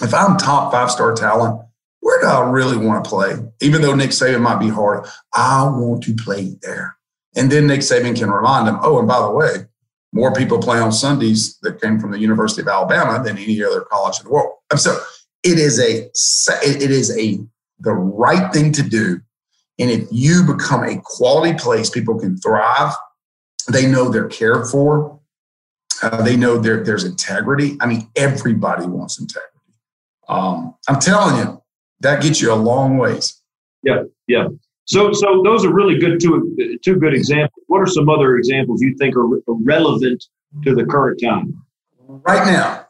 [0.00, 1.60] if I'm top five star talent,
[2.00, 3.34] where do I really want to play?
[3.60, 6.96] Even though Nick Saban might be hard, I want to play there.
[7.36, 9.66] And then Nick Saban can remind them, oh, and by the way,
[10.12, 13.80] more people play on Sundays that came from the University of Alabama than any other
[13.82, 14.54] college in the world.
[14.70, 14.98] And so
[15.42, 16.10] it is a
[16.62, 17.40] it is a
[17.80, 19.20] the right thing to do.
[19.78, 22.94] And if you become a quality place, people can thrive
[23.70, 25.20] they know they're cared for.
[26.02, 27.76] Uh, they know there, there's integrity.
[27.80, 29.48] I mean, everybody wants integrity.
[30.28, 31.62] Um, I'm telling you,
[32.00, 33.40] that gets you a long ways.
[33.82, 34.48] Yeah, yeah.
[34.92, 37.64] So, so those are really good two two good examples.
[37.66, 40.24] What are some other examples you think are relevant
[40.64, 41.62] to the current time?
[42.06, 42.86] Right now,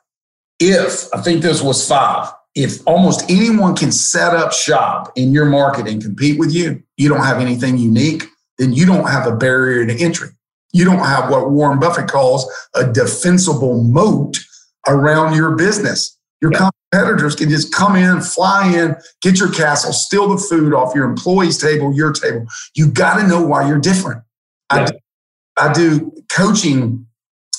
[0.59, 5.47] if I think this was five, if almost anyone can set up shop in your
[5.47, 8.25] market and compete with you, you don't have anything unique,
[8.59, 10.31] then you don't have a barrier to entry
[10.73, 14.39] you don't have what Warren Buffett calls a defensible moat
[14.89, 16.19] around your business.
[16.41, 16.71] Your yeah.
[16.93, 21.07] Competitors can just come in, fly in, get your castle, steal the food off your
[21.07, 22.47] employee's table, your table.
[22.75, 24.23] You got to know why you're different.
[24.73, 24.83] Yeah.
[24.83, 24.99] I, do,
[25.57, 27.07] I do coaching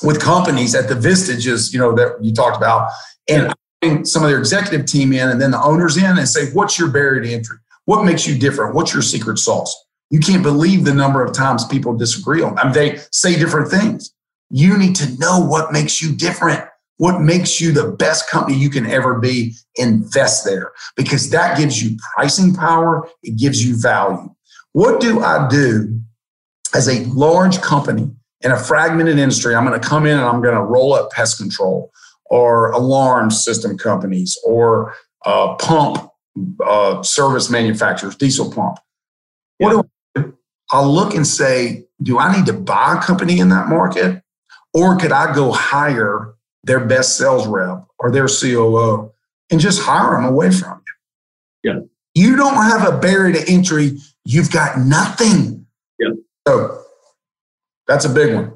[0.04, 2.92] with companies at the Vistages, you know, that you talked about,
[3.30, 6.28] and I bring some of their executive team in and then the owners in and
[6.28, 7.58] say, what's your barrier to entry?
[7.86, 8.76] What makes you different?
[8.76, 9.74] What's your secret sauce?
[10.10, 12.58] You can't believe the number of times people disagree on.
[12.60, 14.14] I mean, they say different things.
[14.50, 16.64] You need to know what makes you different,
[16.98, 19.54] what makes you the best company you can ever be.
[19.76, 23.08] Invest there because that gives you pricing power.
[23.24, 24.34] It gives you value.
[24.74, 26.00] What do I do
[26.74, 29.56] as a large company in a fragmented industry?
[29.56, 31.92] I'm going to come in and I'm going to roll up pest control
[32.26, 36.10] or alarm system companies or uh, pump
[36.66, 38.78] uh, service manufacturers, diesel pump.
[39.58, 40.34] What do
[40.72, 44.24] I'll look and say, do I need to buy a company in that market?
[44.74, 46.34] Or could I go hire
[46.64, 49.12] their best sales rep or their COO
[49.52, 50.82] and just hire them away from
[51.64, 51.72] you?
[51.72, 51.80] Yeah.
[52.16, 55.66] You don't have a barrier to entry, you've got nothing.
[56.00, 56.10] Yeah.
[56.48, 56.84] So
[57.88, 58.54] that's a big one.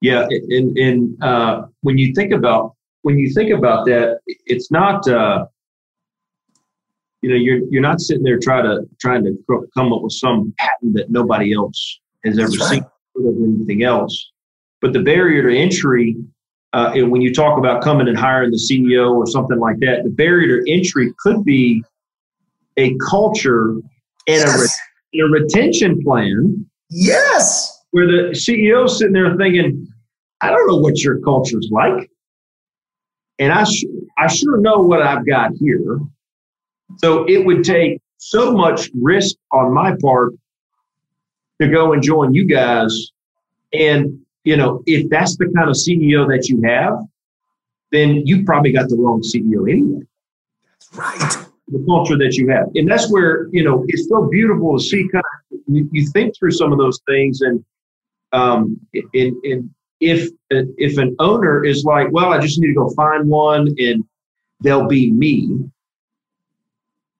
[0.00, 5.08] Yeah, and and uh, when you think about when you think about that, it's not
[5.08, 5.46] uh,
[7.20, 9.36] you know you're you're not sitting there trying to trying to
[9.76, 12.70] come up with some patent that nobody else has ever right.
[12.70, 12.84] seen
[13.16, 14.30] or anything else
[14.80, 16.16] but the barrier to entry
[16.72, 20.02] uh, and when you talk about coming and hiring the ceo or something like that
[20.04, 21.82] the barrier to entry could be
[22.76, 23.84] a culture and
[24.26, 24.78] yes.
[25.14, 29.86] a, re- a retention plan yes where the ceo sitting there thinking
[30.40, 32.10] i don't know what your culture's like
[33.38, 33.84] and i, sh-
[34.18, 35.98] I sure know what i've got here
[36.96, 40.32] so it would take so much risk on my part
[41.60, 43.10] to go and join you guys.
[43.72, 46.94] And, you know, if that's the kind of CEO that you have,
[47.92, 50.02] then you probably got the wrong CEO anyway.
[50.72, 51.46] That's right.
[51.68, 52.68] The culture that you have.
[52.74, 56.34] And that's where, you know, it's so beautiful to see kind of, you, you think
[56.38, 57.64] through some of those things and,
[58.32, 59.70] um, and, and
[60.00, 64.04] if, if an owner is like, well, I just need to go find one and
[64.60, 65.70] they'll be me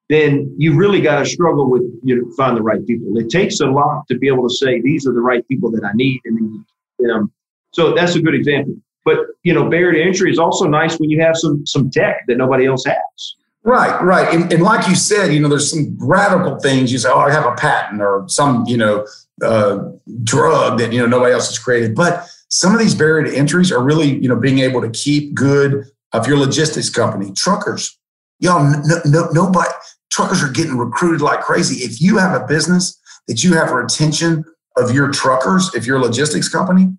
[0.09, 3.17] then you really got to struggle with you know find the right people.
[3.19, 5.85] It takes a lot to be able to say these are the right people that
[5.85, 6.65] I need, and then you
[7.07, 7.29] know,
[7.73, 8.75] so that's a good example.
[9.05, 12.25] But you know, barrier to entry is also nice when you have some some tech
[12.27, 13.35] that nobody else has.
[13.65, 16.93] Right, right, and, and like you said, you know, there's some radical things.
[16.93, 19.07] You say, "Oh, I have a patent," or some, you know,
[19.43, 19.79] uh,
[20.23, 21.95] drug that you know nobody else has created.
[21.95, 25.35] But some of these barrier to entries are really, you know, being able to keep
[25.35, 25.85] good.
[26.15, 27.99] If your logistics company, truckers,
[28.41, 29.69] y'all, no, no, nobody,
[30.11, 31.85] truckers are getting recruited like crazy.
[31.85, 34.45] If you have a business that you have retention
[34.77, 36.97] of your truckers, if you're a logistics company,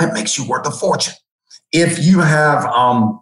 [0.00, 1.14] it makes you worth a fortune.
[1.72, 3.20] If you have um,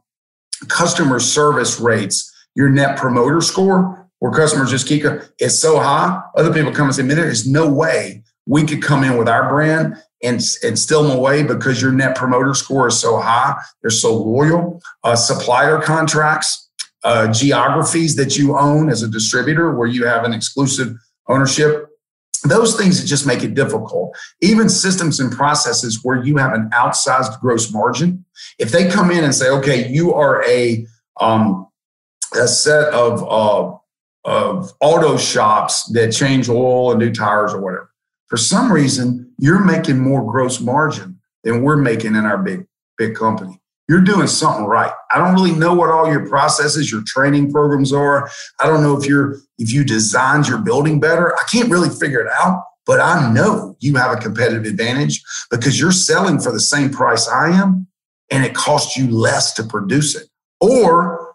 [0.69, 5.05] customer service rates, your net promoter score, where customers just keep
[5.39, 8.83] is so high, other people come and say, man, there is no way we could
[8.83, 12.89] come in with our brand and, and steal them away because your net promoter score
[12.89, 13.55] is so high.
[13.83, 14.81] They're so loyal.
[15.05, 16.69] Uh, supplier contracts,
[17.05, 20.95] uh, geographies that you own as a distributor where you have an exclusive
[21.29, 21.88] ownership.
[22.45, 24.17] Those things that just make it difficult.
[24.41, 28.25] Even systems and processes where you have an outsized gross margin.
[28.59, 30.87] If they come in and say, okay, you are a,
[31.21, 31.67] um,
[32.35, 33.77] a set of, uh,
[34.25, 37.89] of auto shops that change oil and new tires or whatever
[38.29, 42.67] for some reason, you're making more gross margin than we're making in our big,
[42.97, 43.61] big company.
[43.89, 44.93] You're doing something right.
[45.11, 48.31] I don't really know what all your processes, your training programs are.
[48.61, 51.35] I don't know if you're if you designed your building better.
[51.35, 55.81] I can't really figure it out, but I know you have a competitive advantage because
[55.81, 57.87] you're selling for the same price I am
[58.31, 60.29] and it costs you less to produce it.
[60.61, 61.35] Or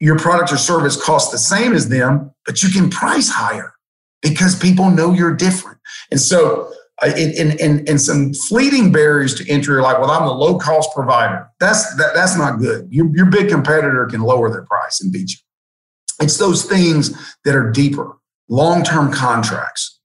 [0.00, 3.72] your product or service costs the same as them, but you can price higher
[4.20, 5.78] because people know you're different.
[6.10, 6.72] And so,
[7.02, 10.90] in, in, in some fleeting barriers to entry, are like, well, I'm the low cost
[10.94, 11.48] provider.
[11.58, 12.86] That's that, that's not good.
[12.90, 15.36] Your, your big competitor can lower their price and beat you.
[16.20, 18.16] It's those things that are deeper,
[18.48, 19.98] long term contracts,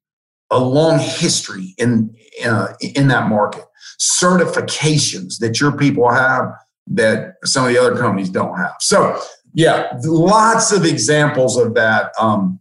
[0.49, 3.65] a long history in uh, in that market,
[3.99, 6.51] certifications that your people have
[6.87, 8.75] that some of the other companies don't have.
[8.79, 9.21] So,
[9.53, 12.11] yeah, lots of examples of that.
[12.19, 12.59] Um,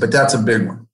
[0.00, 0.88] but that's a big one.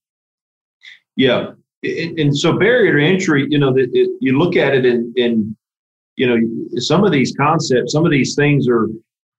[1.16, 1.52] Yeah,
[1.82, 3.74] and, so barrier to entry, you know,
[4.20, 5.56] you look at it and, and
[6.16, 8.88] you know, some of these concepts, some of these things are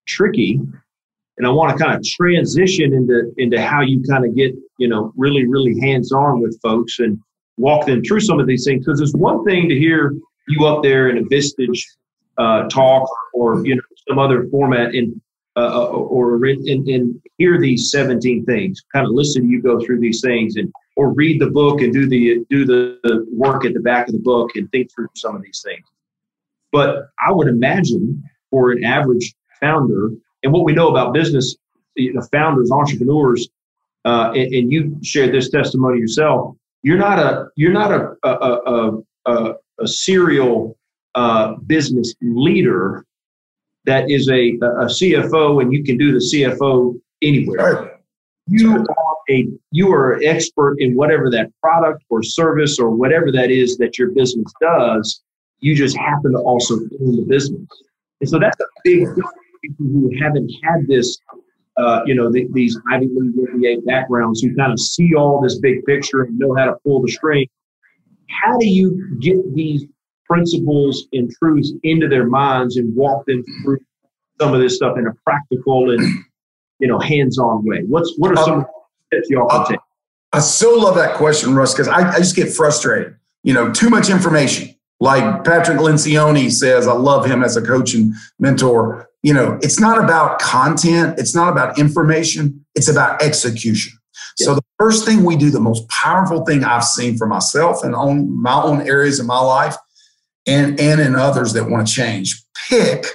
[0.08, 0.60] tricky,
[1.38, 4.88] and I want to kind of transition into into how you kind of get, you
[4.88, 7.20] know, really really hands on with folks and
[7.58, 8.86] walk them through some of these things.
[8.86, 10.16] Because there's one thing to hear
[10.48, 11.84] you up there in a Vistage
[12.38, 15.20] uh, talk or you know some other format and
[15.56, 20.00] uh, uh, or and hear these 17 things, kind of listen to you go through
[20.00, 23.80] these things and or read the book and do the do the work at the
[23.80, 25.86] back of the book and think through some of these things.
[26.74, 30.12] But I would imagine for an average founder,
[30.44, 31.56] and what we know about business,
[31.96, 33.48] you know, founders, entrepreneurs,
[34.04, 36.58] uh, and, and, you shared this testimony yourself.
[36.84, 40.78] You're not a you're not a a, a, a, a serial
[41.16, 43.06] uh, business leader
[43.86, 44.50] that is a,
[44.84, 48.00] a CFO and you can do the CFO anywhere.
[48.48, 48.86] You
[49.30, 53.78] a you are an expert in whatever that product or service or whatever that is
[53.78, 55.22] that your business does.
[55.60, 57.68] You just happen to also own the business,
[58.22, 59.08] and so that's a big
[59.62, 61.18] people who haven't had this.
[61.78, 65.60] Uh, you know, the, these Ivy League MBA backgrounds who kind of see all this
[65.60, 67.48] big picture and know how to pull the string.
[68.30, 69.86] How do you get these
[70.26, 73.80] principles and truths into their minds and walk them through
[74.42, 76.02] some of this stuff in a practical and
[76.80, 77.84] you know hands-on way?
[77.88, 78.66] What's what are some
[79.14, 79.80] tips y'all can take?
[80.32, 83.16] I so love that question, Russ, because I, I just get frustrated.
[83.44, 84.76] You know, too much information.
[85.00, 89.10] Like Patrick Lencioni says, I love him as a coach and mentor.
[89.24, 93.94] You know, it's not about content, it's not about information, it's about execution.
[94.38, 94.48] Yeah.
[94.48, 97.96] So the first thing we do, the most powerful thing I've seen for myself and
[97.96, 99.76] on my own areas of my life
[100.46, 102.44] and, and in others that want to change.
[102.70, 103.06] Pick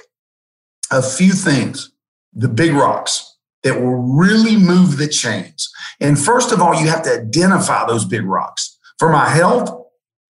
[0.91, 1.91] a few things,
[2.33, 3.34] the big rocks
[3.65, 5.69] that will really move the chains.
[5.99, 8.79] And first of all, you have to identify those big rocks.
[8.97, 9.69] For my health,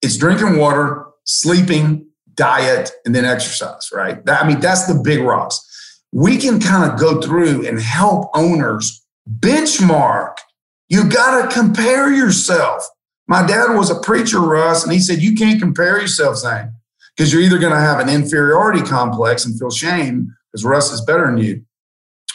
[0.01, 4.25] it's drinking water, sleeping, diet, and then exercise, right?
[4.25, 5.61] That, I mean, that's the big rocks.
[6.13, 10.37] We can kind of go through and help owners benchmark.
[10.89, 12.89] You got to compare yourself.
[13.27, 16.73] My dad was a preacher, Russ, and he said, You can't compare yourself, Zane
[17.17, 21.01] because you're either going to have an inferiority complex and feel shame because Russ is
[21.03, 21.65] better than you,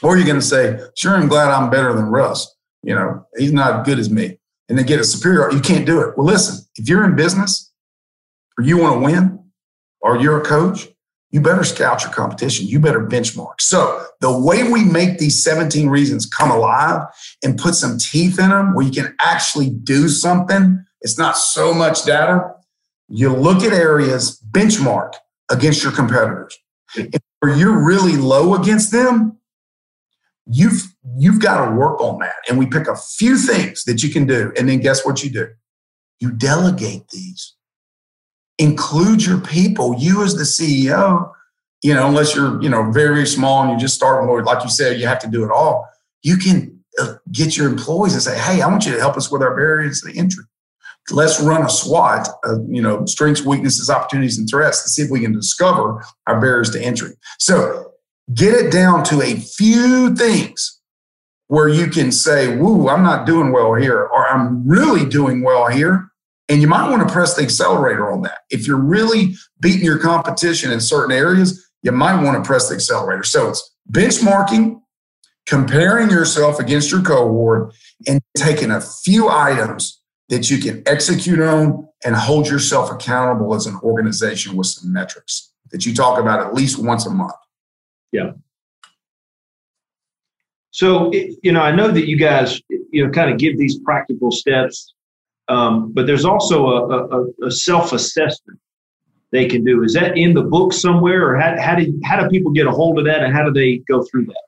[0.02, 2.56] or you're going to say, "Sure, I'm glad I'm better than Russ.
[2.84, 5.52] You know, he's not as good as me." And then get a superior.
[5.52, 6.16] You can't do it.
[6.16, 7.72] Well, listen, if you're in business
[8.58, 9.40] or you want to win,
[10.02, 10.88] or you're a coach,
[11.32, 12.68] you better scout your competition.
[12.68, 13.60] You better benchmark.
[13.60, 17.04] So the way we make these 17 reasons come alive
[17.44, 21.74] and put some teeth in them where you can actually do something, it's not so
[21.74, 22.52] much data.
[23.08, 25.14] You look at areas, benchmark
[25.52, 26.58] against your competitors.
[26.96, 29.39] If you're really low against them,
[30.52, 32.36] you've you've got to work on that.
[32.48, 34.52] And we pick a few things that you can do.
[34.58, 35.48] And then guess what you do?
[36.20, 37.56] You delegate these
[38.60, 39.96] include your people.
[39.98, 41.32] You as the CEO,
[41.82, 44.70] you know, unless you're, you know, very small and you just start with, like you
[44.70, 45.88] said, you have to do it all.
[46.22, 49.32] You can uh, get your employees and say, hey, I want you to help us
[49.32, 50.44] with our barriers to entry.
[51.12, 55.10] Let's run a SWOT, uh, you know, strengths, weaknesses, opportunities, and threats to see if
[55.10, 57.14] we can discover our barriers to entry.
[57.40, 57.89] So
[58.34, 60.80] get it down to a few things
[61.48, 65.68] where you can say, woo, I'm not doing well here, or I'm really doing well
[65.68, 66.10] here.
[66.48, 68.40] And you might want to press the accelerator on that.
[68.50, 72.76] If you're really beating your competition in certain areas, you might want to press the
[72.76, 73.24] accelerator.
[73.24, 74.80] So it's benchmarking,
[75.48, 77.74] comparing yourself against your cohort,
[78.08, 83.66] and taking a few items that you can execute on and hold yourself accountable as
[83.66, 87.34] an organization with some metrics that you talk about at least once a month.
[88.12, 88.32] Yeah.
[90.72, 94.32] So, you know, I know that you guys, you know, kind of give these practical
[94.32, 94.94] steps
[95.50, 98.60] um, but there's also a, a, a, self-assessment
[99.32, 99.84] they can do.
[99.84, 102.72] Is that in the book somewhere, or how, how do how do people get a
[102.72, 104.42] hold of that, and how do they go through that?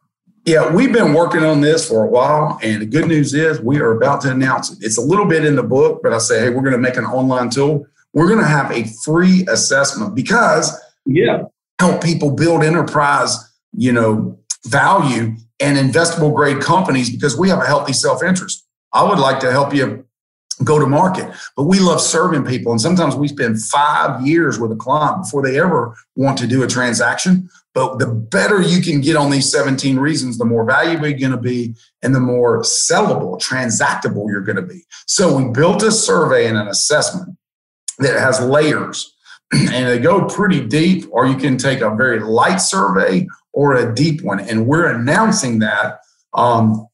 [0.46, 3.80] Yeah, we've been working on this for a while, and the good news is we
[3.80, 4.78] are about to announce it.
[4.82, 6.98] It's a little bit in the book, but I say, hey, we're going to make
[6.98, 7.86] an online tool.
[8.14, 11.44] We're going to have a free assessment because yeah,
[11.80, 13.38] help people build enterprise,
[13.74, 18.66] you know, value and investable grade companies because we have a healthy self interest.
[18.94, 20.06] I would like to help you
[20.64, 21.34] go to market.
[21.56, 22.72] But we love serving people.
[22.72, 26.64] And sometimes we spend five years with a client before they ever want to do
[26.64, 27.50] a transaction.
[27.74, 31.32] But the better you can get on these 17 reasons, the more valuable you're going
[31.32, 34.84] to be and the more sellable, transactable you're going to be.
[35.08, 37.38] So we built a survey and an assessment
[38.00, 39.16] that has layers
[39.54, 43.94] and they go pretty deep, or you can take a very light survey or a
[43.94, 44.40] deep one.
[44.40, 46.00] And we're announcing that.
[46.34, 46.88] Um,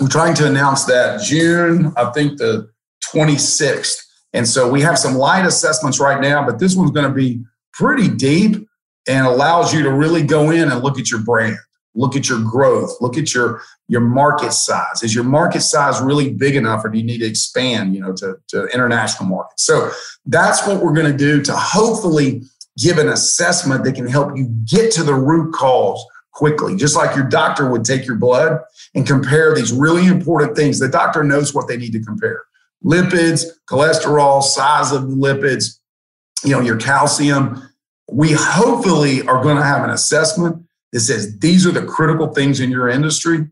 [0.00, 2.68] we're trying to announce that June, I think the
[3.14, 3.96] 26th.
[4.32, 7.42] And so we have some light assessments right now, but this one's going to be
[7.72, 8.66] pretty deep
[9.06, 11.56] and allows you to really go in and look at your brand,
[11.94, 15.02] look at your growth, look at your your market size.
[15.02, 18.12] Is your market size really big enough or do you need to expand, you know,
[18.14, 19.66] to, to international markets?
[19.66, 19.90] So
[20.26, 22.42] that's what we're going to do to hopefully
[22.78, 27.14] give an assessment that can help you get to the root cause quickly, just like
[27.14, 28.60] your doctor would take your blood
[28.94, 30.78] and compare these really important things.
[30.78, 32.42] The doctor knows what they need to compare
[32.84, 35.78] lipids, cholesterol, size of the lipids,
[36.44, 37.62] you know, your calcium.
[38.10, 42.60] We hopefully are going to have an assessment that says these are the critical things
[42.60, 43.46] in your industry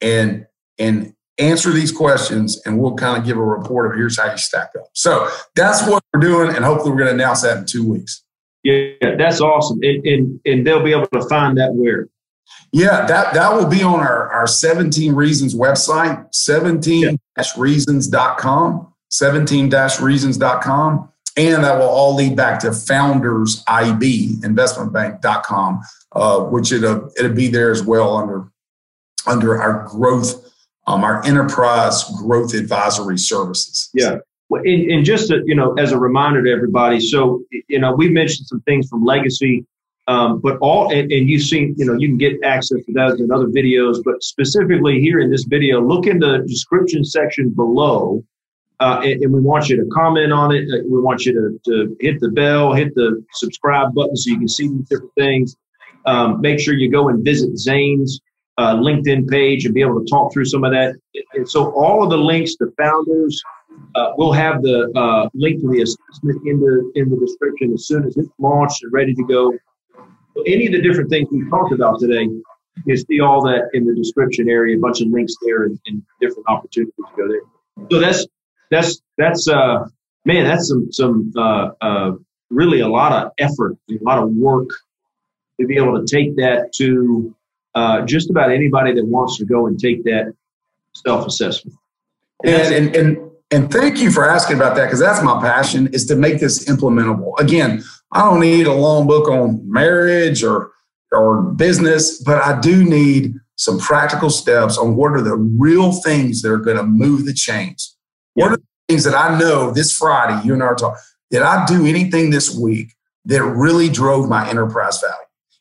[0.00, 0.46] and
[0.78, 4.38] and answer these questions and we'll kind of give a report of here's how you
[4.38, 4.86] stack up.
[4.94, 8.22] So that's what we're doing and hopefully we're going to announce that in two weeks.
[8.62, 9.80] Yeah, that's awesome.
[9.82, 12.08] And, and, and they'll be able to find that where?
[12.72, 17.18] Yeah, that, that will be on our, our 17 Reasons website, 17
[17.58, 21.08] reasons.com, 17 reasons.com.
[21.36, 25.80] And that will all lead back to founders IB, investmentbank.com,
[26.12, 28.50] uh, which it'll, it'll be there as well under,
[29.26, 30.50] under our growth,
[30.86, 33.88] um, our enterprise growth advisory services.
[33.94, 34.18] Yeah.
[34.56, 38.08] And, and just, to, you know, as a reminder to everybody, so, you know, we
[38.08, 39.64] mentioned some things from legacy
[40.08, 43.20] um, but all, and, and you've seen, you know, you can get access to those
[43.20, 48.24] in other videos, but specifically here in this video, look in the description section below.
[48.80, 50.64] Uh, and, and, we want you to comment on it.
[50.64, 54.38] Uh, we want you to, to hit the bell, hit the subscribe button so you
[54.38, 55.56] can see these different things.
[56.04, 58.20] Um, make sure you go and visit Zane's
[58.58, 60.96] uh, LinkedIn page and be able to talk through some of that.
[61.34, 63.40] And so all of the links to founders,
[63.94, 67.86] uh, we'll have the uh, link to the assessment in the in the description as
[67.86, 69.52] soon as it's launched and ready to go
[70.46, 72.28] any of the different things we talked about today,
[72.86, 76.02] you see all that in the description area, a bunch of links there and, and
[76.20, 77.88] different opportunities to go there.
[77.90, 78.26] So that's
[78.70, 79.86] that's that's uh
[80.24, 82.12] man, that's some some uh, uh,
[82.50, 84.68] really a lot of effort, a lot of work
[85.60, 87.34] to be able to take that to
[87.74, 90.32] uh, just about anybody that wants to go and take that
[90.94, 91.76] self assessment.
[92.44, 96.06] And, and, and and thank you for asking about that because that's my passion is
[96.06, 97.38] to make this implementable.
[97.38, 100.72] Again, I don't need a long book on marriage or
[101.12, 106.40] or business, but I do need some practical steps on what are the real things
[106.40, 107.96] that are going to move the chains.
[108.34, 108.44] Yeah.
[108.44, 110.98] What are the things that I know this Friday, you and I are talking,
[111.30, 112.94] did I do anything this week
[113.24, 115.14] that really drove my enterprise value.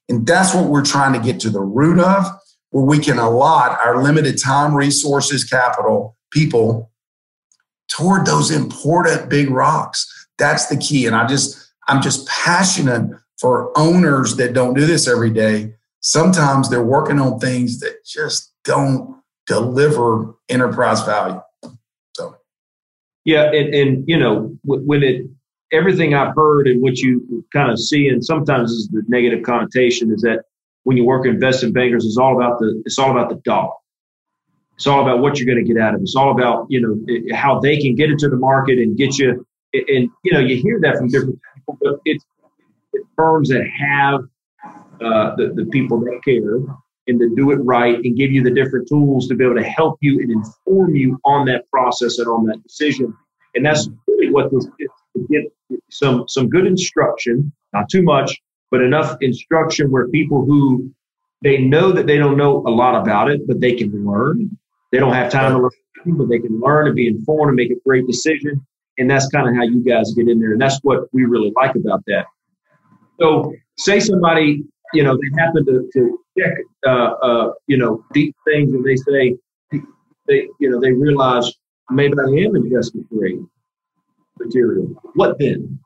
[0.10, 2.26] And that's what we're trying to get to the root of,
[2.72, 6.91] where we can allot our limited time, resources, capital, people
[7.92, 10.08] toward those important big rocks.
[10.38, 11.06] That's the key.
[11.06, 15.74] And I just, I'm just passionate for owners that don't do this every day.
[16.00, 21.42] Sometimes they're working on things that just don't deliver enterprise value.
[22.16, 22.38] So,
[23.26, 25.26] yeah, and, and you know when it
[25.72, 30.12] everything I've heard and what you kind of see, and sometimes is the negative connotation
[30.12, 30.44] is that
[30.84, 33.74] when you work investment bankers, it's all about the it's all about the dollar.
[34.82, 36.06] It's all about what you're going to get out of it.
[36.06, 39.46] It's all about you know how they can get into the market and get you.
[39.74, 42.26] And you know you hear that from different people, but it's,
[42.92, 44.22] it's firms that have
[45.00, 46.56] uh, the the people that care
[47.06, 49.64] and to do it right and give you the different tools to be able to
[49.64, 53.16] help you and inform you on that process and on that decision.
[53.54, 55.44] And that's really what this is to get
[55.92, 60.92] some some good instruction, not too much, but enough instruction where people who
[61.44, 64.58] they know that they don't know a lot about it, but they can learn.
[64.92, 67.72] They don't have time to learn, but they can learn and be informed and make
[67.72, 68.66] a great decision.
[68.98, 70.52] And that's kind of how you guys get in there.
[70.52, 72.26] And that's what we really like about that.
[73.20, 74.64] So say somebody,
[74.94, 76.54] you know, they happen to, to check,
[76.86, 79.38] uh, uh, you know, deep things and they say,
[80.28, 81.52] they, you know, they realize
[81.90, 83.40] maybe I am investment grade
[84.40, 84.88] material.
[85.16, 85.80] What then?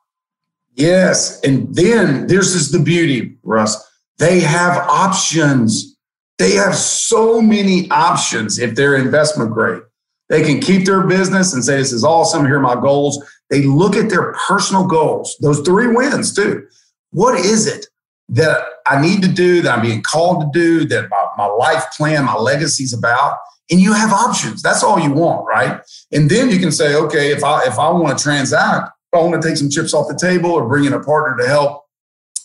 [0.73, 1.39] Yes.
[1.41, 3.81] And then this is the beauty, Russ.
[4.17, 5.94] They have options.
[6.37, 9.81] They have so many options if they're investment grade.
[10.29, 12.45] They can keep their business and say, This is awesome.
[12.45, 13.23] Here are my goals.
[13.49, 16.67] They look at their personal goals, those three wins too.
[17.11, 17.85] What is it
[18.29, 18.57] that
[18.87, 22.25] I need to do, that I'm being called to do, that my, my life plan,
[22.25, 23.37] my legacy is about?
[23.71, 24.61] and you have options.
[24.61, 25.81] That's all you want, right?
[26.11, 29.41] And then you can say, okay, if I if I want to transact, I want
[29.41, 31.83] to take some chips off the table or bring in a partner to help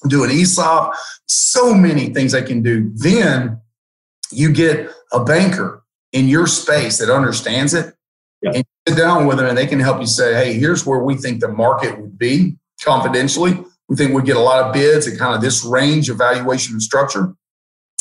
[0.09, 0.95] do an ESOP,
[1.26, 2.91] so many things I can do.
[2.95, 3.61] Then
[4.30, 7.94] you get a banker in your space that understands it.
[8.42, 8.52] Yeah.
[8.54, 11.14] And sit down with them and they can help you say, hey, here's where we
[11.14, 13.62] think the market would be confidentially.
[13.88, 16.74] We think we get a lot of bids at kind of this range of valuation
[16.74, 17.34] and structure.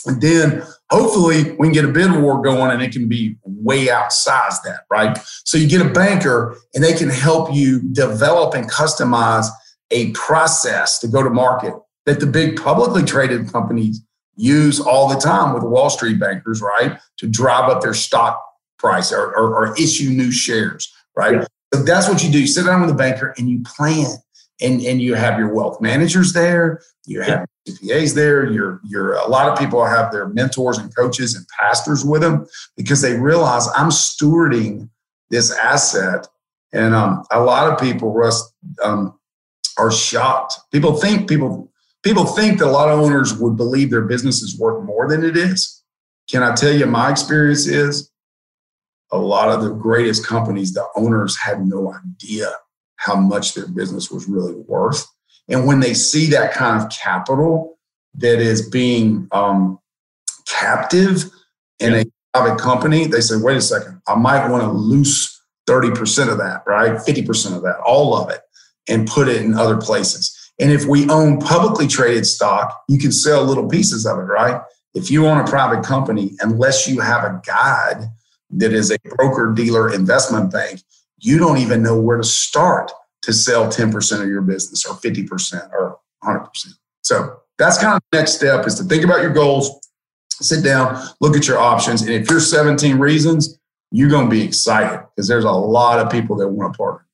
[0.05, 3.87] And then hopefully we can get a bid war going and it can be way
[3.87, 5.17] outsized that, right?
[5.43, 9.47] So you get a banker and they can help you develop and customize
[9.91, 11.73] a process to go to market
[12.05, 14.01] that the big publicly traded companies
[14.39, 16.97] use all the time with Wall Street bankers, right?
[17.17, 18.41] To drive up their stock
[18.77, 21.35] price or, or, or issue new shares, right?
[21.35, 21.45] Yeah.
[21.73, 22.39] So that's what you do.
[22.39, 24.07] You sit down with a banker and you plan
[24.61, 28.49] and, and you have your wealth managers there, you have CPAs there.
[28.49, 32.47] You're, you're, a lot of people have their mentors and coaches and pastors with them
[32.75, 34.89] because they realize I'm stewarding
[35.29, 36.27] this asset.
[36.71, 39.17] And um, a lot of people, Russ, um,
[39.77, 40.59] are shocked.
[40.71, 41.71] People think people
[42.03, 45.23] people think that a lot of owners would believe their business is worth more than
[45.23, 45.83] it is.
[46.29, 48.11] Can I tell you my experience is
[49.11, 52.51] a lot of the greatest companies, the owners had no idea
[52.97, 55.05] how much their business was really worth.
[55.47, 57.79] And when they see that kind of capital
[58.15, 59.79] that is being um,
[60.47, 61.23] captive
[61.79, 66.31] in a private company, they say, wait a second, I might want to lose 30%
[66.31, 66.93] of that, right?
[66.93, 68.41] 50% of that, all of it,
[68.87, 70.35] and put it in other places.
[70.59, 74.61] And if we own publicly traded stock, you can sell little pieces of it, right?
[74.93, 78.09] If you own a private company, unless you have a guide
[78.51, 80.81] that is a broker dealer investment bank,
[81.19, 82.91] you don't even know where to start
[83.21, 86.47] to sell 10% of your business or 50% or 100%.
[87.01, 89.79] So that's kind of the next step is to think about your goals,
[90.41, 92.01] sit down, look at your options.
[92.01, 93.59] And if you're 17 reasons,
[93.91, 97.05] you're going to be excited because there's a lot of people that want to partner.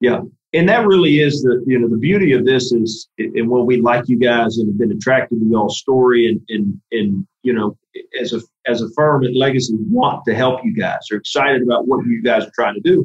[0.00, 0.20] Yeah.
[0.54, 3.80] And that really is the, you know, the beauty of this is, and what we
[3.80, 7.76] like you guys and have been attracted to y'all's story and, and, and, you know,
[8.18, 11.00] as a, as a firm at Legacy, want to help you guys.
[11.12, 13.04] Are excited about what you guys are trying to do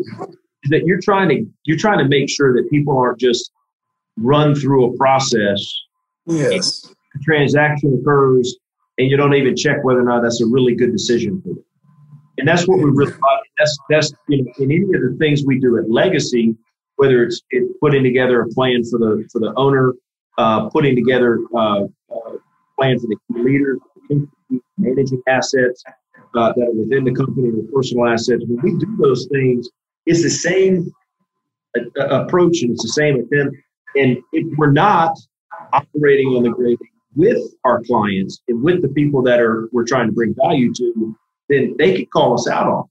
[0.63, 3.51] is that you're trying to you're trying to make sure that people aren't just
[4.17, 5.61] run through a process.
[6.25, 6.85] Yes.
[7.15, 8.55] A transaction occurs
[8.97, 11.65] and you don't even check whether or not that's a really good decision for them.
[12.37, 13.13] And that's what we really.
[13.59, 16.55] That's that's you know, in any of the things we do at Legacy,
[16.97, 17.41] whether it's,
[17.81, 19.93] putting together a plan for the for the owner,
[20.37, 22.37] uh, putting together uh, a
[22.79, 23.77] plan for the leader,
[24.77, 25.83] managing assets
[26.35, 28.43] uh, that are within the company or personal assets.
[28.47, 29.69] When we do those things,
[30.05, 30.91] it's the same
[31.97, 33.57] approach and it's the same attempt.
[33.95, 35.17] And if we're not
[35.71, 36.77] operating on the grading
[37.15, 41.15] with our clients and with the people that are we're trying to bring value to,
[41.49, 42.83] then they could call us out on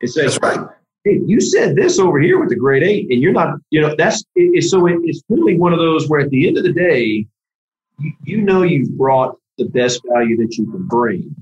[0.00, 0.66] and say, That's right.
[1.04, 3.94] Hey, you said this over here with the grade eight, and you're not, you know,
[3.96, 6.72] that's it, so it, it's really one of those where at the end of the
[6.72, 7.26] day,
[7.98, 11.34] you, you know you've brought the best value that you can bring,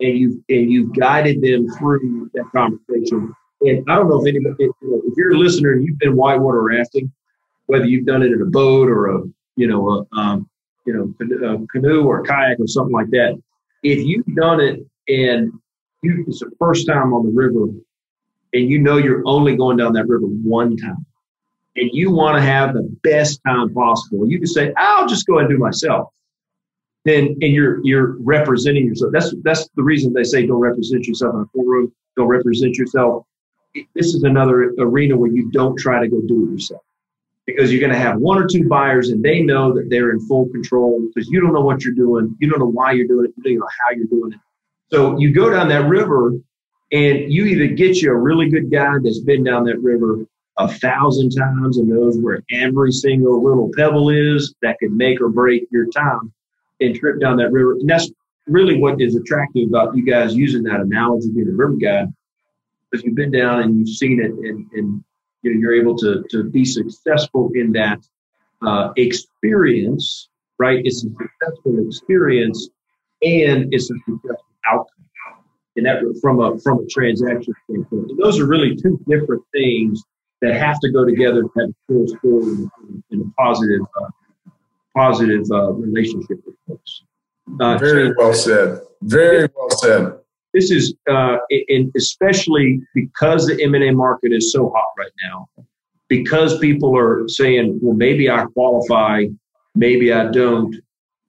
[0.00, 3.34] and you've and you've guided them through that conversation.
[3.62, 5.98] And I don't know if anybody, if, you know, if you're a listener and you've
[5.98, 7.12] been whitewater rafting,
[7.66, 9.22] whether you've done it in a boat or a
[9.56, 10.48] you know a um,
[10.86, 13.40] you know a canoe or kayak or something like that,
[13.82, 15.52] if you've done it and
[16.02, 17.66] you, it's the first time on the river
[18.52, 21.06] and you know you're only going down that river one time
[21.76, 25.38] and you want to have the best time possible, you can say, I'll just go
[25.38, 26.08] and do myself.
[27.06, 29.12] Then and you're you're representing yourself.
[29.12, 31.90] That's that's the reason they say don't represent yourself in a courtroom.
[32.14, 33.24] Don't represent yourself.
[33.94, 36.82] This is another arena where you don't try to go do it yourself
[37.46, 40.20] because you're going to have one or two buyers and they know that they're in
[40.26, 42.36] full control because you don't know what you're doing.
[42.38, 43.32] You don't know why you're doing it.
[43.38, 44.40] You don't know how you're doing it.
[44.92, 46.32] So you go down that river
[46.92, 50.26] and you either get you a really good guy that's been down that river
[50.58, 55.28] a thousand times and knows where every single little pebble is that could make or
[55.28, 56.32] break your time
[56.80, 57.72] and trip down that river.
[57.72, 58.10] And that's
[58.46, 62.08] really what is attractive about you guys using that analogy being a river guide
[62.90, 65.04] because you've been down and you've seen it and, and
[65.42, 68.00] you know, you're able to, to be successful in that
[68.66, 70.28] uh, experience,
[70.58, 70.82] right?
[70.84, 72.68] It's a successful experience
[73.22, 74.99] and it's a successful outcome
[75.80, 78.10] and that from a from a transaction standpoint.
[78.20, 80.02] those are really two different things
[80.42, 82.68] that have to go together to have a full story
[83.10, 84.08] in, a positive uh,
[84.94, 87.02] positive uh, relationship with folks.
[87.60, 88.80] Uh, Very well said.
[89.02, 90.12] Very well said.
[90.52, 91.36] This is, uh,
[91.68, 95.48] and especially because the M and A market is so hot right now,
[96.08, 99.26] because people are saying, "Well, maybe I qualify,
[99.74, 100.74] maybe I don't,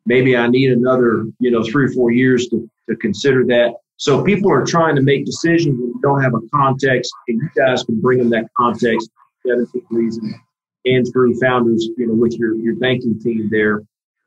[0.05, 4.23] maybe I need another, you know, three or four years to to consider that." So
[4.23, 7.83] people are trying to make decisions when you don't have a context, and you guys
[7.83, 9.11] can bring them that context.
[9.45, 10.33] Seven reason
[10.85, 13.83] and through founders, you know, with your your banking team there.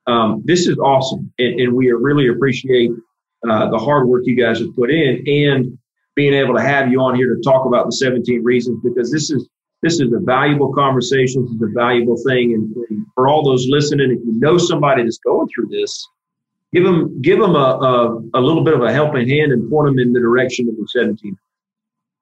[0.07, 2.93] Um, this is awesome, and, and we really appreciate
[3.49, 5.77] uh, the hard work you guys have put in, and
[6.15, 9.29] being able to have you on here to talk about the 17 reasons because this
[9.33, 9.49] is
[9.83, 11.43] this is a valuable conversation.
[11.43, 15.19] This is a valuable thing, and for all those listening, if you know somebody that's
[15.19, 16.07] going through this,
[16.75, 19.87] give them give them a, a, a, little bit of a helping hand and point
[19.87, 21.37] them in the direction of the 17.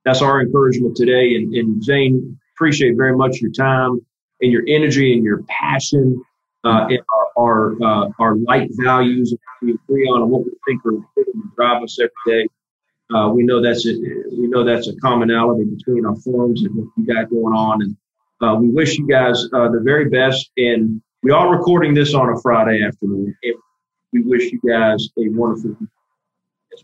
[0.05, 1.37] That's our encouragement today.
[1.37, 3.99] And, and Zane, appreciate very much your time
[4.41, 6.23] and your energy and your passion
[6.65, 9.35] uh, and our our, uh, our light values.
[9.63, 12.49] We agree on and what we think are important to drive us every day.
[13.13, 16.89] Uh, we know that's a, we know that's a commonality between our firms and what
[16.97, 17.83] you got going on.
[17.83, 17.97] And
[18.43, 20.51] uh, we wish you guys uh, the very best.
[20.57, 23.35] And we are recording this on a Friday afternoon
[24.13, 25.77] we wish you guys a wonderful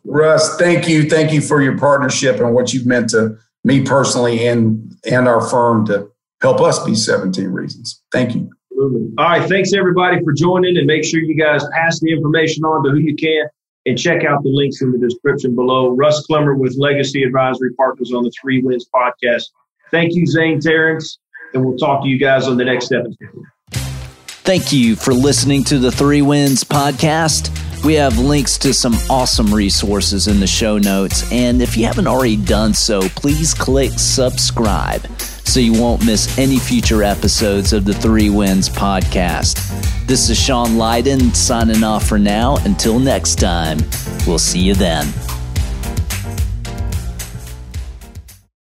[0.04, 1.08] Russ, thank you.
[1.08, 5.40] Thank you for your partnership and what you've meant to me personally and and our
[5.48, 6.10] firm to
[6.40, 8.02] help us be 17 reasons.
[8.12, 8.50] Thank you.
[8.70, 9.12] Absolutely.
[9.18, 9.48] All right.
[9.48, 12.98] Thanks everybody for joining and make sure you guys pass the information on to who
[12.98, 13.44] you can
[13.86, 15.90] and check out the links in the description below.
[15.90, 19.44] Russ Clemmer with Legacy Advisory Partners on the Three Wins podcast.
[19.90, 21.18] Thank you, Zane Tarence,
[21.54, 23.46] and we'll talk to you guys on the next episode.
[24.48, 27.84] Thank you for listening to the Three Wins podcast.
[27.84, 31.30] We have links to some awesome resources in the show notes.
[31.30, 36.58] And if you haven't already done so, please click subscribe so you won't miss any
[36.58, 39.56] future episodes of the Three Wins podcast.
[40.06, 42.56] This is Sean Lyden signing off for now.
[42.64, 43.76] Until next time,
[44.26, 45.12] we'll see you then.